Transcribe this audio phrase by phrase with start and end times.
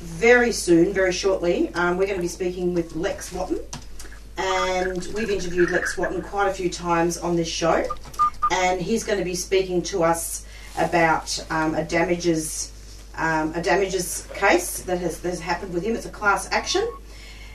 [0.00, 3.60] very soon, very shortly, um, we're going to be speaking with Lex Wotton.
[4.36, 7.86] And we've interviewed Lex Wotton quite a few times on this show.
[8.50, 10.44] And he's going to be speaking to us
[10.76, 12.72] about um, a damages
[13.16, 15.94] um, a damages case that has, that has happened with him.
[15.94, 16.86] It's a class action.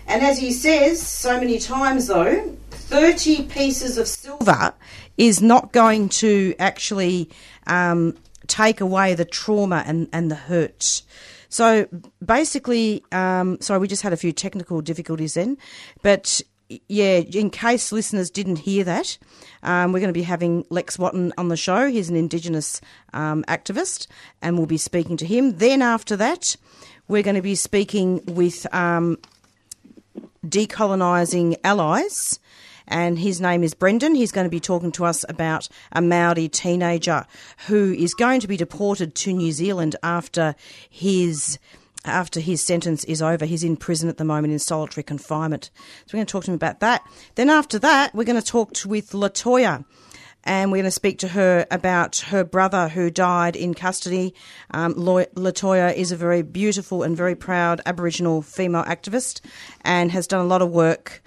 [0.07, 4.73] And as he says so many times, though, 30 pieces of silver
[5.17, 7.29] is not going to actually
[7.65, 8.15] um,
[8.47, 11.01] take away the trauma and, and the hurt.
[11.49, 11.87] So
[12.23, 15.57] basically, um, sorry, we just had a few technical difficulties then,
[16.01, 19.17] but yeah, in case listeners didn't hear that,
[19.63, 21.87] um, we're going to be having Lex Wotton on the show.
[21.87, 22.81] He's an Indigenous
[23.13, 24.07] um, activist,
[24.41, 25.57] and we'll be speaking to him.
[25.57, 26.55] Then after that,
[27.07, 29.17] we're going to be speaking with um,
[30.45, 32.39] Decolonising Allies,
[32.87, 34.15] and his name is Brendan.
[34.15, 37.25] He's going to be talking to us about a Maori teenager
[37.67, 40.55] who is going to be deported to New Zealand after
[40.89, 41.59] his
[42.07, 43.45] after his sentence is over.
[43.45, 45.69] He's in prison at the moment in solitary confinement.
[46.05, 47.03] So we're going to talk to him about that.
[47.35, 49.85] Then after that, we're going to talk to, with Latoya.
[50.47, 54.35] And we're going to speak to her about her brother who died in custody.
[54.69, 59.41] Um, Latoya is a very beautiful and very proud Aboriginal female activist
[59.81, 61.23] and has done a lot of work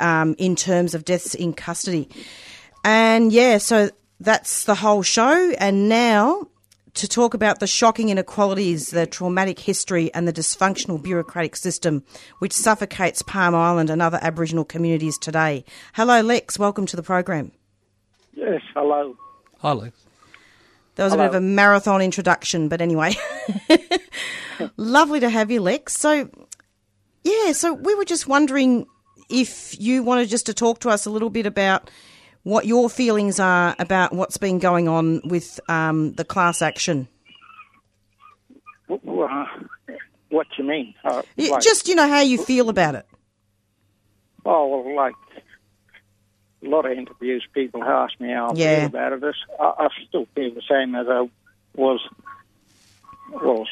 [0.00, 2.08] um, in terms of deaths in custody.
[2.82, 5.50] And yeah, so that's the whole show.
[5.58, 6.48] And now
[6.96, 12.02] to talk about the shocking inequalities, the traumatic history, and the dysfunctional bureaucratic system
[12.38, 15.64] which suffocates Palm Island and other Aboriginal communities today.
[15.92, 16.58] Hello, Lex.
[16.58, 17.52] Welcome to the program.
[18.32, 19.14] Yes, hello.
[19.58, 20.06] Hi, Lex.
[20.94, 21.24] That was hello.
[21.24, 23.14] a bit of a marathon introduction, but anyway.
[24.78, 25.92] Lovely to have you, Lex.
[25.92, 26.30] So,
[27.24, 28.86] yeah, so we were just wondering
[29.28, 31.90] if you wanted just to talk to us a little bit about
[32.46, 37.08] what your feelings are about what's been going on with um, the class action.
[38.88, 39.46] Uh,
[40.28, 40.94] what you mean?
[41.04, 43.04] Uh, like, just you know how you feel about it.
[44.44, 45.16] Oh well, like
[46.64, 48.76] a lot of interviews, people ask me how I yeah.
[48.78, 49.34] feel about it.
[49.58, 51.28] I, I still feel the same as I
[51.74, 52.00] was
[53.28, 53.66] was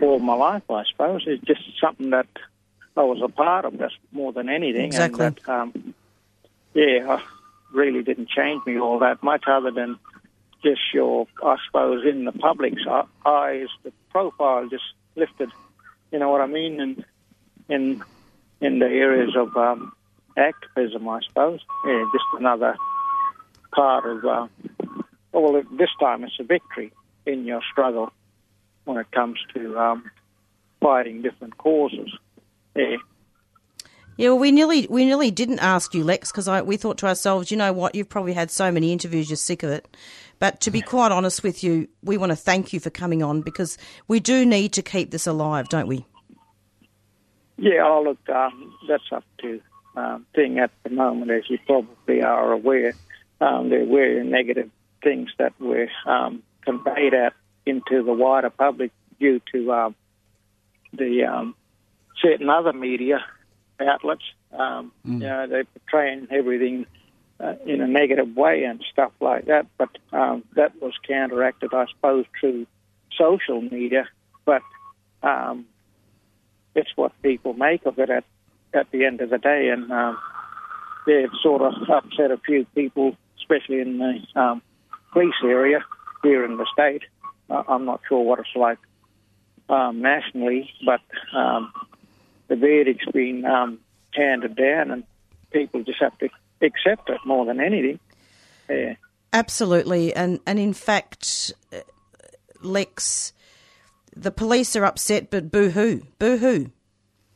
[0.00, 1.24] all my life, I suppose.
[1.26, 2.28] It's just something that
[2.96, 4.86] I was a part of, just more than anything.
[4.86, 5.26] Exactly.
[5.26, 5.94] And that, um,
[6.72, 7.20] yeah,
[7.76, 9.98] really didn't change me all that much, other than
[10.62, 12.82] just your, I suppose, in the public's
[13.24, 15.50] eyes, the profile just lifted.
[16.10, 16.80] You know what I mean?
[16.80, 17.04] And
[17.68, 18.02] in
[18.60, 19.92] in the areas of um,
[20.36, 21.60] activism, I suppose.
[21.86, 22.76] Yeah, just another
[23.72, 24.24] part of.
[24.24, 24.46] Uh,
[25.32, 26.92] well, this time it's a victory
[27.26, 28.10] in your struggle
[28.84, 30.10] when it comes to um,
[30.80, 32.16] fighting different causes.
[32.74, 32.96] Yeah.
[34.16, 37.50] Yeah, well, we nearly we nearly didn't ask you, Lex, because we thought to ourselves,
[37.50, 39.86] you know what, you've probably had so many interviews, you're sick of it.
[40.38, 43.42] But to be quite honest with you, we want to thank you for coming on
[43.42, 43.76] because
[44.08, 46.06] we do need to keep this alive, don't we?
[47.58, 49.60] Yeah, oh, look, um, that's up to
[49.96, 52.94] um, thing at the moment, as you probably are aware.
[53.40, 54.70] Um, there were negative
[55.02, 57.32] things that were um, conveyed out
[57.64, 59.94] into the wider public due to um,
[60.92, 61.54] the um,
[62.22, 63.24] certain other media
[63.80, 64.24] outlets.
[64.52, 65.20] Um, mm.
[65.20, 66.86] You know, they're portraying everything
[67.40, 69.66] uh, in a negative way and stuff like that.
[69.78, 72.66] But um, that was counteracted, I suppose, through
[73.18, 74.08] social media.
[74.44, 74.62] But
[75.22, 75.66] um,
[76.74, 78.24] it's what people make of it at
[78.74, 80.18] at the end of the day, and um,
[81.06, 84.60] they've sort of upset a few people, especially in the um,
[85.12, 85.84] police area
[86.22, 87.02] here in the state.
[87.48, 88.78] Uh, I'm not sure what it's like
[89.68, 91.00] um, nationally, but
[91.34, 91.72] um,
[92.48, 93.78] the verdict's been um,
[94.12, 95.04] handed down, and
[95.50, 96.28] people just have to
[96.62, 97.98] accept it more than anything.
[98.68, 98.94] Yeah.
[99.32, 101.80] Absolutely, and and in fact, uh,
[102.62, 103.32] Lex,
[104.14, 106.70] the police are upset, but boo hoo, boo hoo,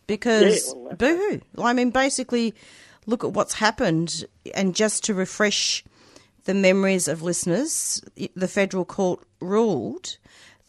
[0.06, 1.62] because yeah, well, boo hoo.
[1.62, 2.54] I mean, basically,
[3.06, 4.24] look at what's happened,
[4.54, 5.84] and just to refresh
[6.44, 8.02] the memories of listeners,
[8.34, 10.16] the federal court ruled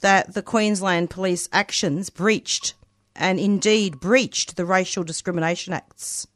[0.01, 2.73] that the Queensland police actions breached
[3.15, 6.27] and indeed breached the Racial Discrimination Acts,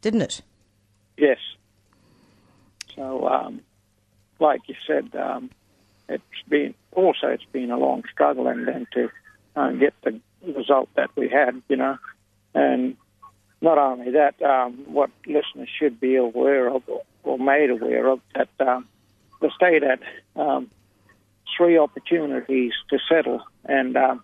[0.00, 0.42] didn't it?
[1.16, 1.38] Yes.
[2.94, 3.60] So, um,
[4.38, 5.50] like you said, um,
[6.08, 9.10] it's been also it's been a long struggle, and then to
[9.56, 10.20] uh, get the
[10.54, 11.96] result that we had, you know,
[12.54, 12.96] and
[13.60, 16.82] not only that, um, what listeners should be aware of
[17.22, 18.88] or made aware of that um,
[19.40, 20.00] the state had
[20.36, 20.70] um,
[21.56, 24.22] three opportunities to settle, and um,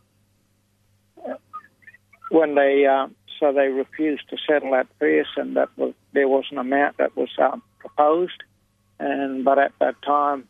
[2.31, 3.09] when they uh,
[3.39, 7.17] so they refused to settle at first, and that was there was an amount that
[7.17, 8.43] was um, proposed,
[8.99, 10.49] and but at that time,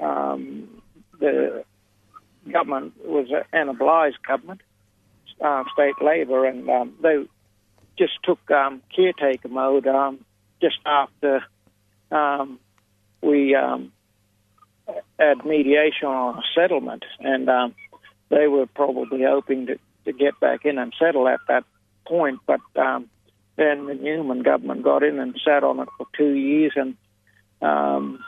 [0.00, 0.82] um,
[1.18, 1.64] the
[2.50, 4.60] government was a Bligh government,
[5.40, 7.26] uh, state Labor, and um, they
[7.98, 10.24] just took um, caretaker mode um,
[10.60, 11.42] just after
[12.10, 12.58] um,
[13.22, 13.92] we um,
[15.18, 17.74] had mediation on a settlement, and um,
[18.28, 21.64] they were probably hoping to, to get back in and settle at that
[22.06, 22.40] point.
[22.46, 23.08] But um,
[23.56, 26.96] then the Newman government got in and sat on it for two years and
[27.60, 28.24] um,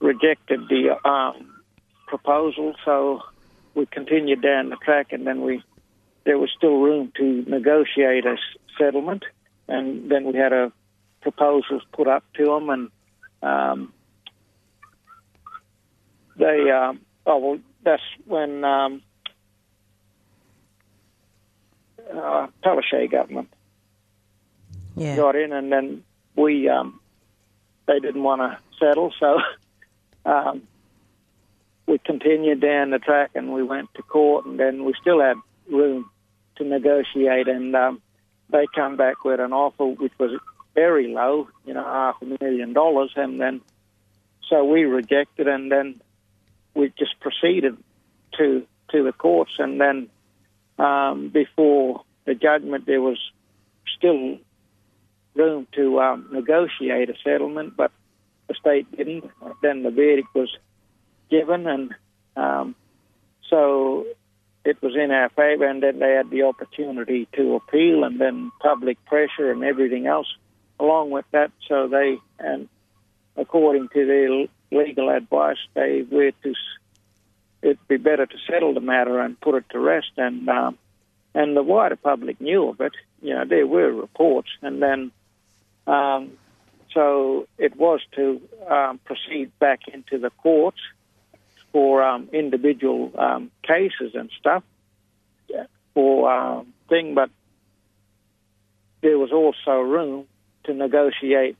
[0.00, 1.62] rejected the um,
[2.08, 2.74] proposal.
[2.84, 3.22] So
[3.74, 5.62] we continued down the track, and then we
[6.24, 8.36] there was still room to negotiate a
[8.78, 9.24] settlement,
[9.68, 10.72] and then we had a
[11.20, 12.90] proposals put up to them, and
[13.42, 13.92] um,
[16.36, 19.02] they um, oh well, that's when um,
[22.10, 23.48] uh, Palaszczuk government
[24.96, 25.16] Yeah.
[25.16, 26.04] got in, and then
[26.36, 27.00] we um,
[27.86, 29.38] they didn't want to settle, so
[30.24, 30.62] um,
[31.86, 35.36] we continued down the track, and we went to court, and then we still had
[35.70, 36.10] room
[36.56, 38.00] to negotiate, and um,
[38.50, 40.38] they come back with an offer which was
[40.74, 43.60] very low, you know, half a million dollars, and then
[44.48, 46.00] so we rejected, and then
[46.74, 47.76] we just proceeded
[48.38, 50.08] to to the courts, and then
[50.78, 53.18] um, before the judgment, there was
[53.96, 54.38] still
[55.34, 57.90] room to um, negotiate a settlement, but
[58.48, 59.30] the state didn't.
[59.62, 60.50] Then the verdict was
[61.30, 61.94] given, and
[62.36, 62.74] um,
[63.48, 64.06] so
[64.64, 68.52] it was in our favour, and then they had the opportunity to appeal, and then
[68.60, 70.28] public pressure and everything else
[70.78, 71.50] along with that.
[71.68, 72.68] So they, and
[73.36, 76.54] according to their legal advice, they were to
[77.62, 80.78] it'd be better to settle the matter and put it to rest, and um,
[81.34, 82.92] and the wider public knew of it.
[83.20, 85.12] You know, there were reports, and then
[85.86, 86.32] um,
[86.92, 90.80] so it was to um, proceed back into the courts
[91.72, 94.62] for um, individual um, cases and stuff
[95.94, 97.30] for um, thing, but
[99.02, 100.26] there was also room
[100.64, 101.56] to negotiate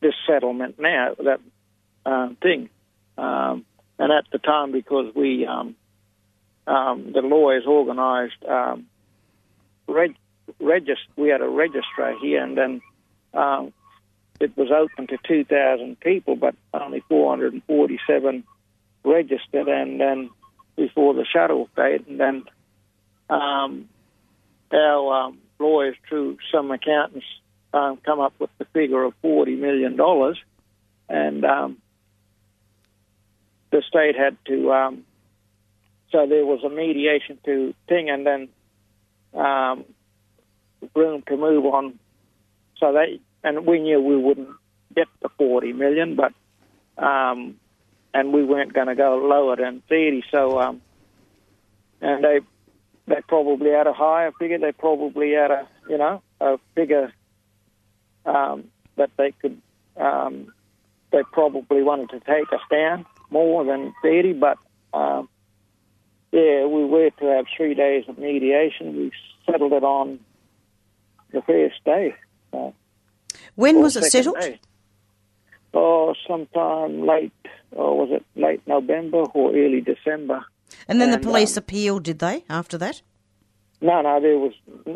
[0.00, 1.40] this settlement now that
[2.06, 2.70] um, thing.
[3.18, 3.66] Um,
[4.00, 5.76] and at the time, because we um,
[6.66, 8.86] um, the lawyers organised um,
[9.86, 10.16] reg-
[11.16, 12.80] we had a registrar here, and then
[13.34, 13.74] um,
[14.40, 18.42] it was open to 2,000 people, but only 447
[19.04, 20.30] registered, and then
[20.76, 22.44] before the shuttle date, and then
[23.28, 23.86] um,
[24.72, 27.26] our um, lawyers, through some accountants,
[27.74, 30.00] um, come up with the figure of $40 million,
[31.10, 31.76] and um,
[33.70, 35.04] the state had to, um,
[36.10, 38.48] so there was a mediation to thing, and then
[39.34, 39.84] um,
[40.94, 41.98] room to move on.
[42.78, 44.48] So they, and we knew we wouldn't
[44.94, 46.32] get the 40 million, but,
[47.02, 47.56] um,
[48.12, 50.24] and we weren't going to go lower than 30.
[50.30, 50.82] So, um,
[52.00, 52.40] and they,
[53.06, 54.58] they probably had a higher figure.
[54.58, 57.12] They probably had a, you know, a figure
[58.26, 58.64] um,
[58.96, 59.60] that they could.
[59.96, 60.52] Um,
[61.12, 64.58] they probably wanted to take us down more than 30, but
[64.92, 65.28] um,
[66.32, 68.96] yeah, we were to have three days of mediation.
[68.96, 69.12] We
[69.46, 70.20] settled it on
[71.32, 72.14] the first day.
[73.54, 74.40] When was it settled?
[74.40, 74.60] day.
[75.72, 77.32] Oh, sometime late,
[77.72, 80.44] or was it late November or early December?
[80.88, 83.02] And then the police um, appealed, did they, after that?
[83.80, 84.52] No, no, there was,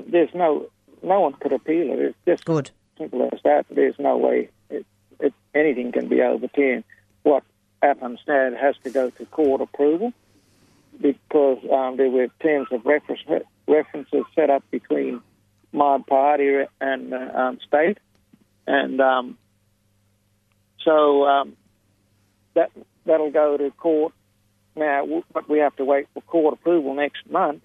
[0.08, 0.66] there's no,
[1.02, 1.98] no one could appeal it.
[1.98, 2.70] It's just Good.
[2.98, 3.66] simple as that.
[3.70, 4.84] There's no way it,
[5.20, 6.84] it, anything can be overturned.
[7.22, 7.44] What
[7.84, 10.12] happens now, it has to go to court approval
[11.00, 13.20] because um, there were terms of reference,
[13.68, 15.20] references set up between
[15.72, 17.98] my party and uh, um, state,
[18.66, 19.36] and um,
[20.84, 21.56] so um,
[22.54, 22.70] that
[23.04, 24.12] that'll go to court
[24.76, 25.22] now.
[25.32, 27.64] But we have to wait for court approval next month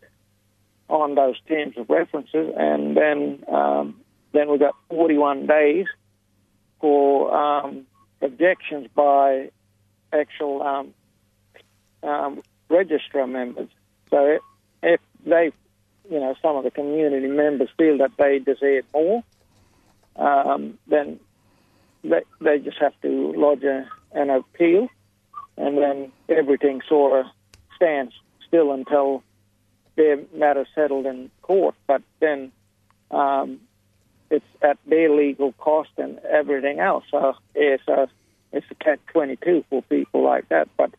[0.89, 4.01] on those terms of references, and then um,
[4.33, 5.85] then we've got 41 days
[6.81, 7.85] for um,
[8.21, 9.51] objections by
[10.13, 10.93] actual um,
[12.03, 13.69] um, registrar members.
[14.09, 14.39] So
[14.81, 15.51] if, they,
[16.09, 19.23] you know, some of the community members feel that they deserve more,
[20.15, 21.19] um, then
[22.03, 24.87] they, they just have to lodge a, an appeal,
[25.57, 27.31] and then everything sort of
[27.75, 28.13] stands
[28.47, 29.23] still until
[29.95, 31.75] their matter settled in court.
[31.87, 32.51] But then
[33.11, 33.59] um,
[34.31, 37.03] it's at their legal cost and everything else.
[37.11, 38.07] So yeah, so
[38.51, 40.69] it's a catch twenty two for people like that.
[40.77, 40.91] But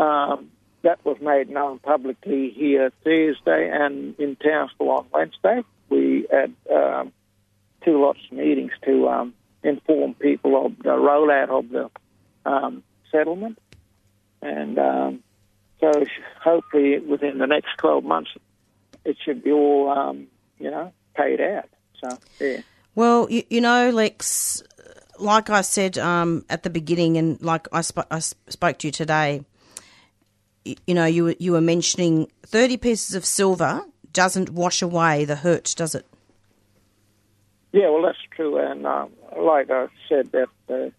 [0.00, 0.50] um,
[0.82, 5.62] that was made known publicly here Thursday and in Townsville on Wednesday.
[5.88, 7.12] We had um,
[7.84, 11.90] two lots of meetings to um, inform people of the rollout of the
[12.48, 13.58] um, settlement.
[14.42, 15.22] And um,
[15.80, 16.04] so
[16.42, 18.30] hopefully within the next 12 months,
[19.04, 20.26] it should be all, um,
[20.58, 21.68] you know, paid out.
[22.02, 22.60] So, yeah.
[22.94, 24.62] Well, you, you know, Lex,
[25.20, 28.92] like I said um, at the beginning, and like I, sp- I spoke to you
[28.92, 29.44] today,
[30.64, 35.36] you, you know, you, you were mentioning 30 pieces of silver doesn't wash away the
[35.36, 36.06] hurt, does it?
[37.72, 38.58] Yeah, well, that's true.
[38.58, 40.90] And um, like I said, that uh,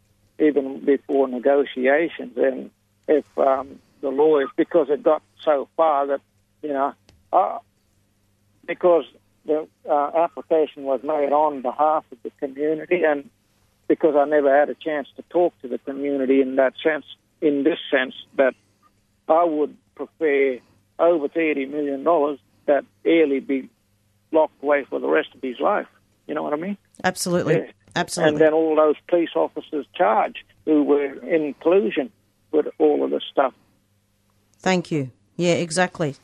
[0.44, 2.72] even before negotiations, and
[3.08, 6.22] if um, the lawyers, because it got so far that,
[6.62, 6.94] you know,
[7.34, 7.60] uh,
[8.66, 9.04] because
[9.46, 13.30] the uh, application was made on behalf of the community, and
[13.92, 17.04] because I never had a chance to talk to the community in that sense,
[17.42, 18.54] in this sense, that
[19.28, 20.60] I would prefer
[20.98, 22.02] over $30 million
[22.68, 23.70] that Hurley be
[24.32, 25.88] locked away for the rest of his life.
[26.26, 26.78] You know what I mean?
[27.04, 27.56] Absolutely.
[27.56, 27.72] Yeah.
[27.94, 28.36] Absolutely.
[28.36, 32.14] And then all those police officers charged who were in collusion
[32.54, 33.54] with all of this stuff.
[34.60, 35.12] Thank you.
[35.36, 36.16] Yeah, exactly.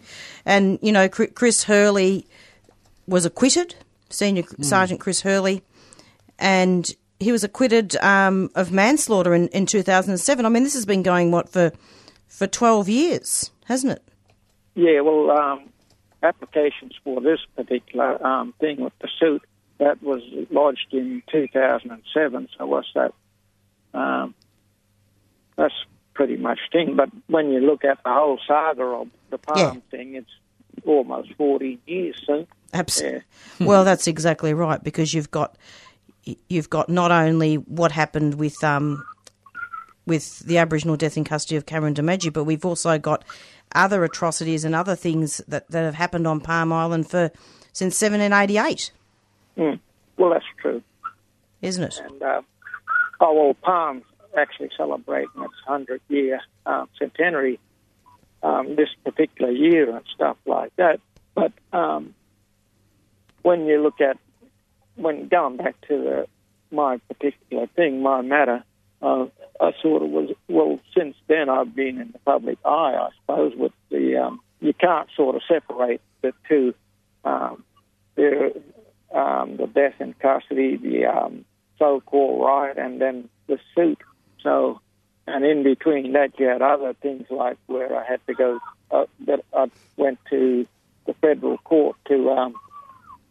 [0.45, 2.27] And, you know, Chris Hurley
[3.07, 3.75] was acquitted,
[4.09, 4.63] Senior mm.
[4.63, 5.63] Sergeant Chris Hurley,
[6.39, 10.45] and he was acquitted um, of manslaughter in, in 2007.
[10.45, 11.71] I mean, this has been going, what, for,
[12.27, 14.03] for 12 years, hasn't it?
[14.75, 15.69] Yeah, well, um,
[16.21, 19.41] applications for this particular um, thing with the suit
[19.79, 22.47] that was lodged in 2007.
[22.57, 23.13] So what's that?
[23.93, 24.35] Um,
[25.55, 25.73] that's
[26.13, 26.95] pretty much thing.
[26.95, 29.73] But when you look at the whole saga of the palm yeah.
[29.91, 30.31] thing, it's
[30.85, 32.21] almost 40 years.
[32.25, 33.23] So absolutely.
[33.59, 33.67] Yeah.
[33.67, 35.57] well, that's exactly right because you've got
[36.47, 39.05] you've got not only what happened with um,
[40.05, 43.23] with the Aboriginal death in custody of Cameron Doomadgee, but we've also got
[43.73, 47.29] other atrocities and other things that, that have happened on Palm Island for
[47.73, 48.91] since 1788.
[49.57, 49.79] Mm.
[50.17, 50.81] Well, that's true,
[51.61, 52.01] isn't it?
[52.03, 52.41] And uh,
[53.19, 54.03] oh well, Palm's
[54.37, 57.59] actually celebrating its hundred year um, centenary
[58.43, 60.99] um, this particular year and stuff like that.
[61.35, 62.15] But um,
[63.41, 64.17] when you look at
[64.97, 66.27] when going back to the,
[66.75, 68.63] my particular thing, my matter,
[69.01, 69.25] uh,
[69.61, 70.79] I sort of was well.
[70.95, 73.53] Since then, I've been in the public eye, I suppose.
[73.55, 76.73] With the um, you can't sort of separate the two.
[77.23, 77.63] Um,
[78.15, 78.51] there,
[79.13, 81.45] um, the death in custody, the um,
[81.77, 83.99] so-called riot, and then the suit.
[84.41, 84.81] So,
[85.27, 88.59] and in between that, you had other things like where I had to go.
[88.89, 90.65] Uh, that I went to
[91.05, 92.55] the federal court to um,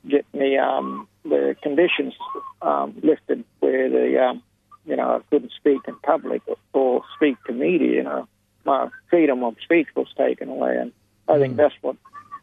[0.09, 2.15] get me um, the conditions
[2.63, 4.43] um, lifted, where the um,
[4.85, 7.93] you know I couldn't speak in public or, or speak to media.
[7.93, 8.29] You know,
[8.65, 10.93] my freedom of speech was taken away, and
[11.29, 11.57] I think mm.
[11.57, 11.97] that's what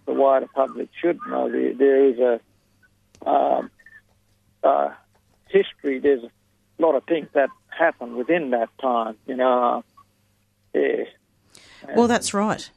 [0.06, 1.50] the wider public should know.
[1.50, 3.72] There, there is a um,
[4.64, 4.90] uh,
[5.50, 9.84] history, there's a lot of things that happened within that time, you know.
[10.74, 11.04] Yeah.
[11.96, 12.70] Well, that's right.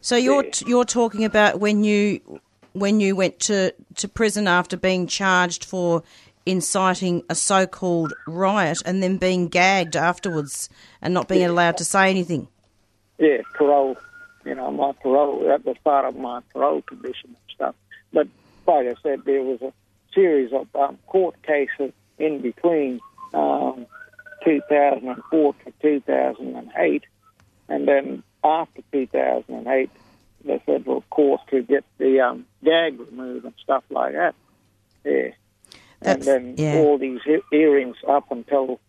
[0.00, 0.50] So you're yeah.
[0.66, 2.40] you're talking about when you
[2.78, 6.02] when you went to, to prison after being charged for
[6.46, 10.70] inciting a so-called riot and then being gagged afterwards
[11.02, 11.48] and not being yeah.
[11.48, 12.48] allowed to say anything.
[13.18, 13.96] Yeah, parole.
[14.44, 17.74] You know, my parole that was part of my parole condition and stuff.
[18.12, 18.28] But
[18.66, 19.72] like I said, there was a
[20.14, 23.00] series of um, court cases in between
[23.34, 23.86] um,
[24.44, 27.04] 2004 to 2008,
[27.68, 29.90] and then after 2008,
[30.44, 34.34] the federal court to get the um, gag removed and stuff like that.
[35.04, 35.30] Yeah.
[36.00, 36.78] That's, and then yeah.
[36.78, 38.80] all these hearings up until,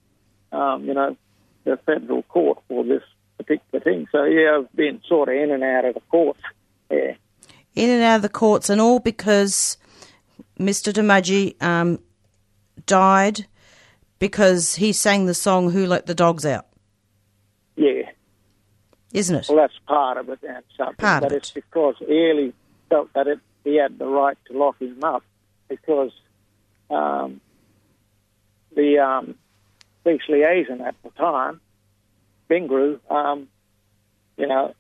[0.52, 1.18] um, you know,
[1.64, 3.04] the federal court for this
[3.38, 4.08] particular thing.
[4.12, 6.42] So, yeah, I've been sort of in and out of the courts.
[6.92, 7.16] Yeah.
[7.76, 9.78] In and out of the courts, and all because
[10.60, 10.92] Mr.
[10.92, 12.00] Doomadgee um,
[12.86, 13.46] died
[14.18, 16.66] because he sang the song "Who Let the Dogs Out."
[19.14, 19.48] Isn't it?
[19.50, 20.96] Well, that's part of it, and something.
[20.96, 21.56] Part but it's it.
[21.56, 22.54] because Hurley
[22.90, 25.24] felt that it, he had the right to lock him up
[25.68, 26.12] because
[26.90, 27.42] um,
[28.76, 29.36] the um,
[30.04, 31.60] police liaison at the time,
[32.50, 33.48] Bengaroo, um,
[34.38, 34.74] you know,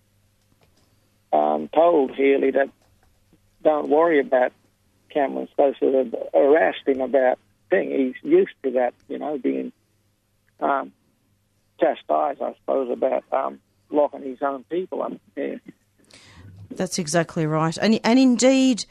[1.33, 2.69] um, told Hurley that
[3.63, 4.53] don't worry about
[5.09, 7.89] Cameron's supposed to have harassed him about thing.
[7.89, 9.71] He's used to that, you know, being
[10.59, 10.91] um,
[11.79, 13.59] chastised, I suppose, about um,
[13.89, 15.13] locking his own people up.
[15.36, 15.55] Yeah.
[16.72, 18.86] That's exactly right, and and indeed.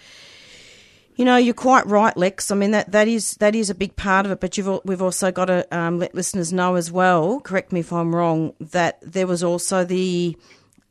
[1.16, 2.52] You know, you're quite right, Lex.
[2.52, 4.38] I mean that, that is that is a big part of it.
[4.38, 7.40] But you've we've also got to um, let listeners know as well.
[7.40, 8.54] Correct me if I'm wrong.
[8.60, 10.36] That there was also the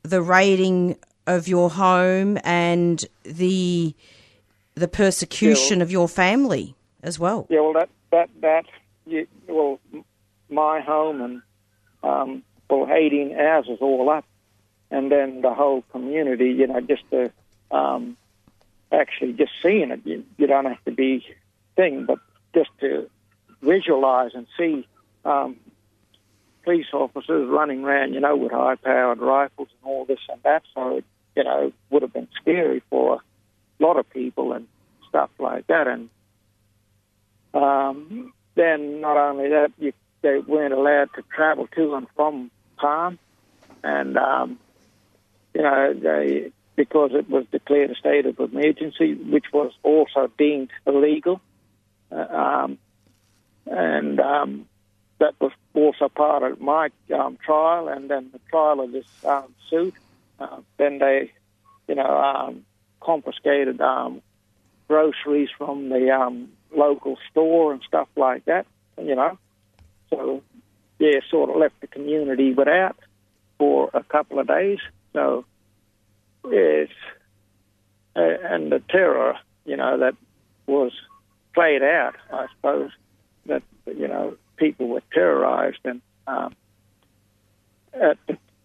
[0.04, 0.98] the raiding
[1.28, 3.96] of your home and the
[4.76, 5.84] the persecution Yeah.
[5.84, 7.48] of your family as well.
[7.50, 8.66] Yeah, well, that that that
[9.06, 9.80] you, well,
[10.50, 11.42] my home and
[12.04, 14.26] um, well, eighteen houses all up,
[14.92, 16.52] and then the whole community.
[16.52, 17.32] You know, just to
[17.72, 18.18] um,
[18.92, 20.02] actually just seeing it.
[20.06, 21.26] You, you don't have to be
[21.76, 22.20] thing, but
[22.54, 23.10] just to
[23.62, 24.88] visualize and see
[25.26, 25.58] um,
[26.64, 28.14] police officers running around.
[28.14, 30.64] You know, with high-powered rifles and all this and that.
[30.74, 31.02] So
[31.36, 33.22] you know, would have been scary for
[33.80, 34.68] a lot of people and
[35.10, 36.10] stuff like that, and.
[37.54, 43.20] Um, then not only that, you, they weren't allowed to travel to and from Palm,
[43.84, 44.60] and um,
[45.54, 50.70] you know they because it was declared a state of emergency, which was also deemed
[50.86, 51.42] illegal,
[52.12, 52.78] uh, um,
[53.66, 54.68] and um,
[55.20, 59.54] that was also part of my um, trial, and then the trial of this um,
[59.70, 59.94] suit.
[60.40, 61.32] Uh, then they,
[61.88, 62.64] you know, um,
[63.02, 64.22] confiscated um,
[64.88, 68.66] groceries from the um, local store and stuff like that,
[69.02, 69.38] you know.
[70.10, 70.44] So,
[71.00, 72.98] yeah, sort of left the community without
[73.58, 74.80] for a couple of days.
[75.14, 75.46] So,
[76.50, 76.90] yes,
[78.16, 80.16] and the terror, you know, that
[80.66, 80.92] was
[81.54, 82.92] played out, I suppose,
[83.46, 86.56] that, you know, people were terrorized and um,
[87.94, 88.18] at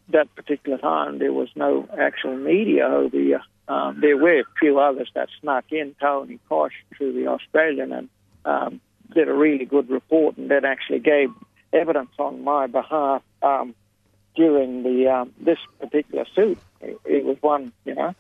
[0.09, 3.43] that particular time there was no actual media over here.
[3.69, 8.09] Um, there were a few others that snuck in, Tony Koch through the Australian, and
[8.45, 8.81] um,
[9.15, 11.31] did a really good report and then actually gave
[11.73, 13.75] evidence on my behalf um,
[14.35, 16.59] during the um, this particular suit.
[16.81, 18.15] It, it was one, you know,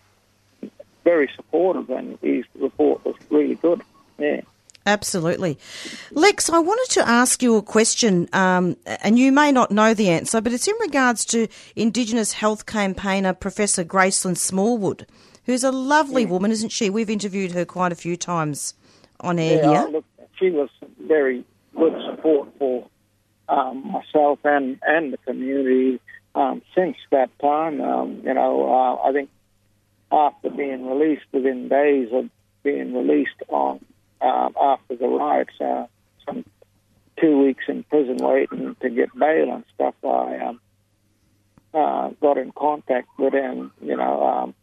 [1.04, 3.82] very supportive, and his report was really good.
[4.18, 4.42] Yeah.
[4.84, 5.58] Absolutely.
[6.10, 10.08] Lex, I wanted to ask you a question, um, and you may not know the
[10.08, 15.06] answer, but it's in regards to Indigenous health campaigner Professor Gracelyn Smallwood,
[15.46, 16.90] who's a lovely woman, isn't she?
[16.90, 18.74] We've interviewed her quite a few times
[19.20, 19.88] on air Yeah, here.
[19.92, 20.04] look,
[20.36, 20.68] she was
[21.06, 21.44] very
[21.76, 22.84] good support for
[23.52, 26.00] um, myself and, and the community
[26.34, 27.80] um, since that time.
[27.80, 29.30] Um, you know, uh, I think
[30.10, 32.30] after being released, within days of
[32.62, 33.84] being released on
[34.20, 35.86] um, after the riots, uh,
[36.24, 36.44] some
[37.20, 40.60] two weeks in prison waiting to get bail and stuff, I um,
[41.74, 44.54] uh, got in contact with him, you know, um,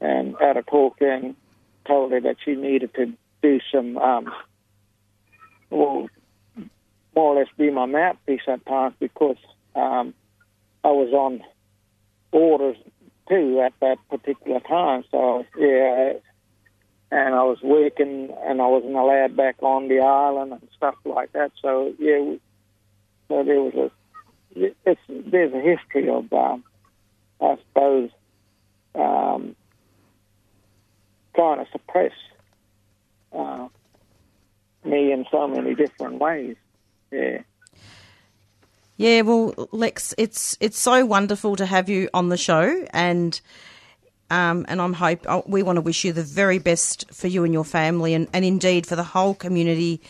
[0.00, 1.34] and had a talk and
[1.86, 4.32] told her that she needed to do some, um,
[5.70, 6.08] well,
[7.16, 9.38] more or less be my mouthpiece at times because
[9.74, 10.14] um,
[10.84, 11.42] I was on
[12.30, 12.76] orders
[13.28, 15.02] too at that particular time.
[15.10, 16.12] So yeah,
[17.10, 21.32] and I was working and I wasn't allowed back on the island and stuff like
[21.32, 21.52] that.
[21.62, 22.36] So yeah,
[23.28, 23.90] so there was a
[24.54, 26.64] it's there's a history of um,
[27.40, 28.10] I suppose
[28.94, 29.56] um,
[31.34, 32.12] trying to suppress
[33.32, 33.68] uh,
[34.84, 36.56] me in so many different ways.
[37.16, 37.42] Yeah.
[38.98, 43.38] Yeah, well, Lex, it's it's so wonderful to have you on the show, and
[44.30, 47.44] um, and I'm hope oh, we want to wish you the very best for you
[47.44, 50.00] and your family, and, and indeed for the whole community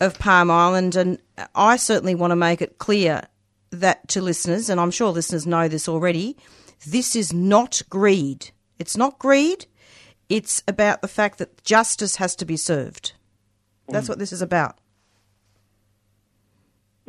[0.00, 0.94] of Palm Island.
[0.94, 1.18] And
[1.56, 3.22] I certainly want to make it clear
[3.72, 6.36] that to listeners, and I'm sure listeners know this already,
[6.86, 8.50] this is not greed.
[8.78, 9.66] It's not greed.
[10.28, 13.12] It's about the fact that justice has to be served.
[13.88, 14.78] That's what this is about.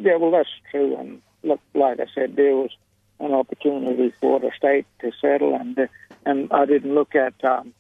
[0.01, 0.97] Yeah, well, that's true.
[0.97, 2.71] And look, like I said, there was
[3.19, 5.87] an opportunity for the state to settle, and uh,
[6.25, 7.33] and I didn't look at.
[7.43, 7.73] Um,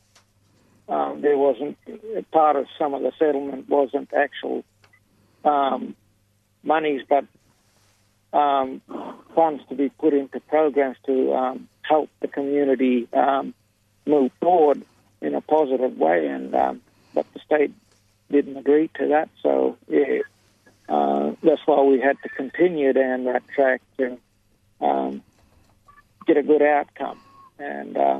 [0.87, 1.77] um, there wasn't
[2.31, 4.63] part of some of the settlement wasn't actual
[5.45, 5.95] um,
[6.63, 7.25] monies, but
[8.33, 8.81] um,
[9.33, 13.53] funds to be put into programs to um, help the community um,
[14.05, 14.83] move forward
[15.21, 16.81] in a positive way, and um,
[17.13, 17.71] but the state
[18.29, 19.29] didn't agree to that.
[19.41, 20.19] So yeah,
[20.91, 24.17] uh, that's why we had to continue down that track to
[24.81, 25.23] um,
[26.27, 27.17] get a good outcome,
[27.57, 28.19] and uh,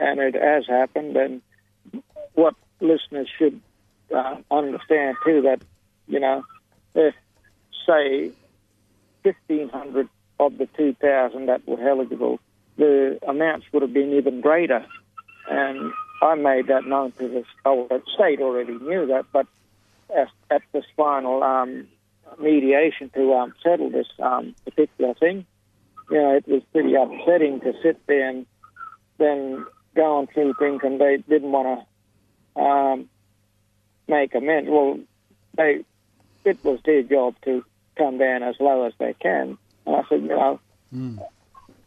[0.00, 1.16] and it has happened.
[1.16, 1.42] And
[2.34, 3.60] what listeners should
[4.14, 5.62] uh, understand too that
[6.06, 6.44] you know
[6.94, 7.12] if
[7.84, 8.30] say
[9.24, 12.38] fifteen hundred of the two thousand that were eligible,
[12.76, 14.86] the amounts would have been even greater,
[15.50, 19.48] and I made that known to the, the state already knew that, but
[20.16, 21.86] at, at this final um,
[22.38, 25.46] mediation to um, settle this um, particular thing,
[26.10, 28.46] you know, it was pretty upsetting to sit there and
[29.18, 31.86] then going through things, and they didn't want
[32.56, 33.08] to um,
[34.08, 34.68] make amends.
[34.70, 34.98] Well,
[35.56, 35.84] they
[36.44, 37.64] it was their job to
[37.96, 40.60] come down as low as they can, and I said, you know,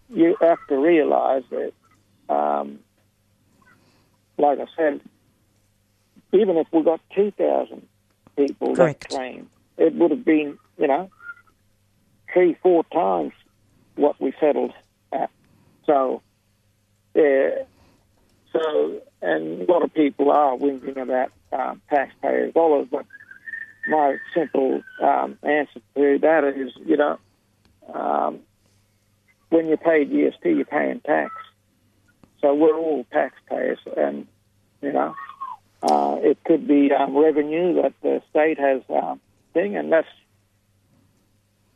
[0.10, 1.74] you have to realise that,
[2.34, 2.80] um,
[4.38, 5.02] like I said,
[6.32, 7.88] even if we got 2,000
[8.36, 9.02] people Correct.
[9.02, 11.10] that claim, it would have been, you know,
[12.34, 13.34] three, four times
[13.96, 14.74] what we settled
[15.12, 15.30] at.
[15.86, 16.22] So,
[17.14, 17.64] yeah.
[18.52, 23.06] So, and a lot of people are whinging about um, taxpayers' dollars, but
[23.88, 27.18] my simple um, answer to that is, you know,
[27.94, 28.40] um,
[29.50, 31.32] when you pay GST, you're paying tax.
[32.42, 34.28] So we're all taxpayers, and
[34.82, 35.16] you know,
[35.84, 39.20] uh, it could be um, revenue that the state has um,
[39.54, 40.08] thing, and that's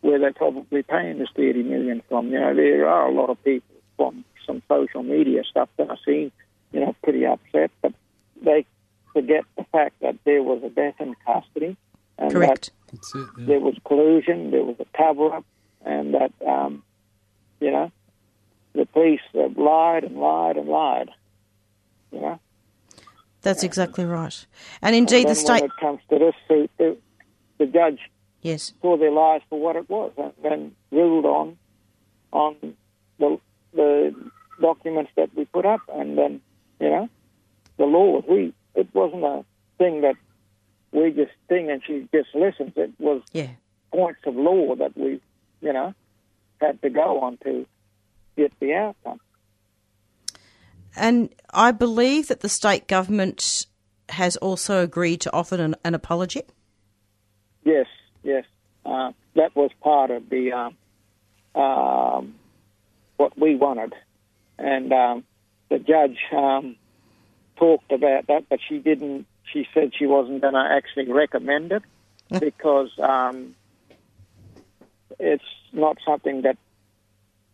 [0.01, 2.31] where they're probably paying this 30 million from.
[2.31, 5.97] You know, there are a lot of people from some social media stuff that I've
[6.05, 6.31] seen,
[6.71, 7.93] you know, pretty upset, but
[8.41, 8.65] they
[9.11, 11.75] forget the fact that there was a death in custody,
[12.17, 12.71] and Correct.
[12.91, 13.17] That's it.
[13.17, 13.45] that Yeah.
[13.47, 15.45] there was collusion, there was a cover up,
[15.83, 16.83] and that, um,
[17.59, 17.91] you know,
[18.73, 21.09] the police have lied and lied and lied.
[22.11, 22.39] You know,
[23.41, 24.45] That's exactly right.
[24.81, 25.61] And indeed, and the state.
[25.61, 26.97] when it comes to this the,
[27.59, 27.99] the judge
[28.41, 28.73] Yes.
[28.81, 31.57] saw their lies for what it was, and then ruled on
[32.31, 32.55] on
[33.19, 33.39] the
[33.73, 34.13] the
[34.61, 36.41] documents that we put up, and then
[36.79, 37.09] you know
[37.77, 38.21] the law.
[38.27, 39.43] We it wasn't a
[39.77, 40.15] thing that
[40.91, 42.73] we just thing and she just listens.
[42.75, 43.49] It was Yeah.
[43.91, 45.19] points of law that we
[45.61, 45.93] you know
[46.61, 47.65] had to go on to
[48.35, 49.19] get the outcome.
[50.97, 53.67] And I believe that the state government
[54.09, 56.41] has also agreed to offer an, an apology.
[57.63, 57.87] Yes,
[58.23, 58.45] yes.
[58.85, 60.77] Uh, that was part of the um,
[61.61, 62.35] um,
[63.17, 63.93] what we wanted,
[64.57, 65.23] and um,
[65.69, 66.77] the judge um,
[67.57, 69.27] talked about that, but she didn't.
[69.43, 71.83] She said she wasn't going to actually recommend it
[72.39, 73.55] because um,
[75.19, 76.57] it's not something that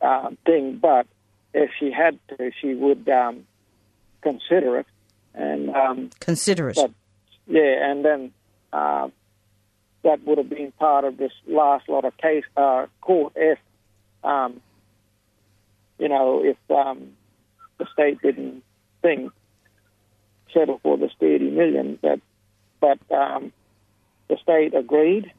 [0.02, 0.78] uh, thing.
[0.78, 1.08] But
[1.54, 3.46] if she had to, she would um,
[4.22, 4.88] consider it,
[5.34, 6.76] and um, Consider it.
[6.76, 6.92] but
[7.48, 8.32] yeah, and then
[8.72, 9.10] uh,
[10.04, 13.60] that would have been part of this last lot of case uh, court if,
[14.24, 14.62] um,
[16.00, 17.12] you know, if um,
[17.78, 18.64] the state didn't
[19.02, 19.32] think
[20.54, 22.00] settle for this thirty million.
[22.02, 22.22] That,
[22.80, 23.52] but um,
[24.28, 25.32] the state agreed,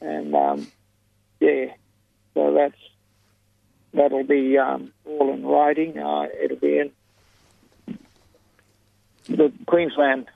[0.00, 0.66] and um,
[1.40, 1.66] yeah,
[2.34, 2.80] so that's
[3.98, 5.98] that'll be um, all in writing.
[5.98, 6.92] Uh, it'll be in
[9.28, 10.26] the Queensland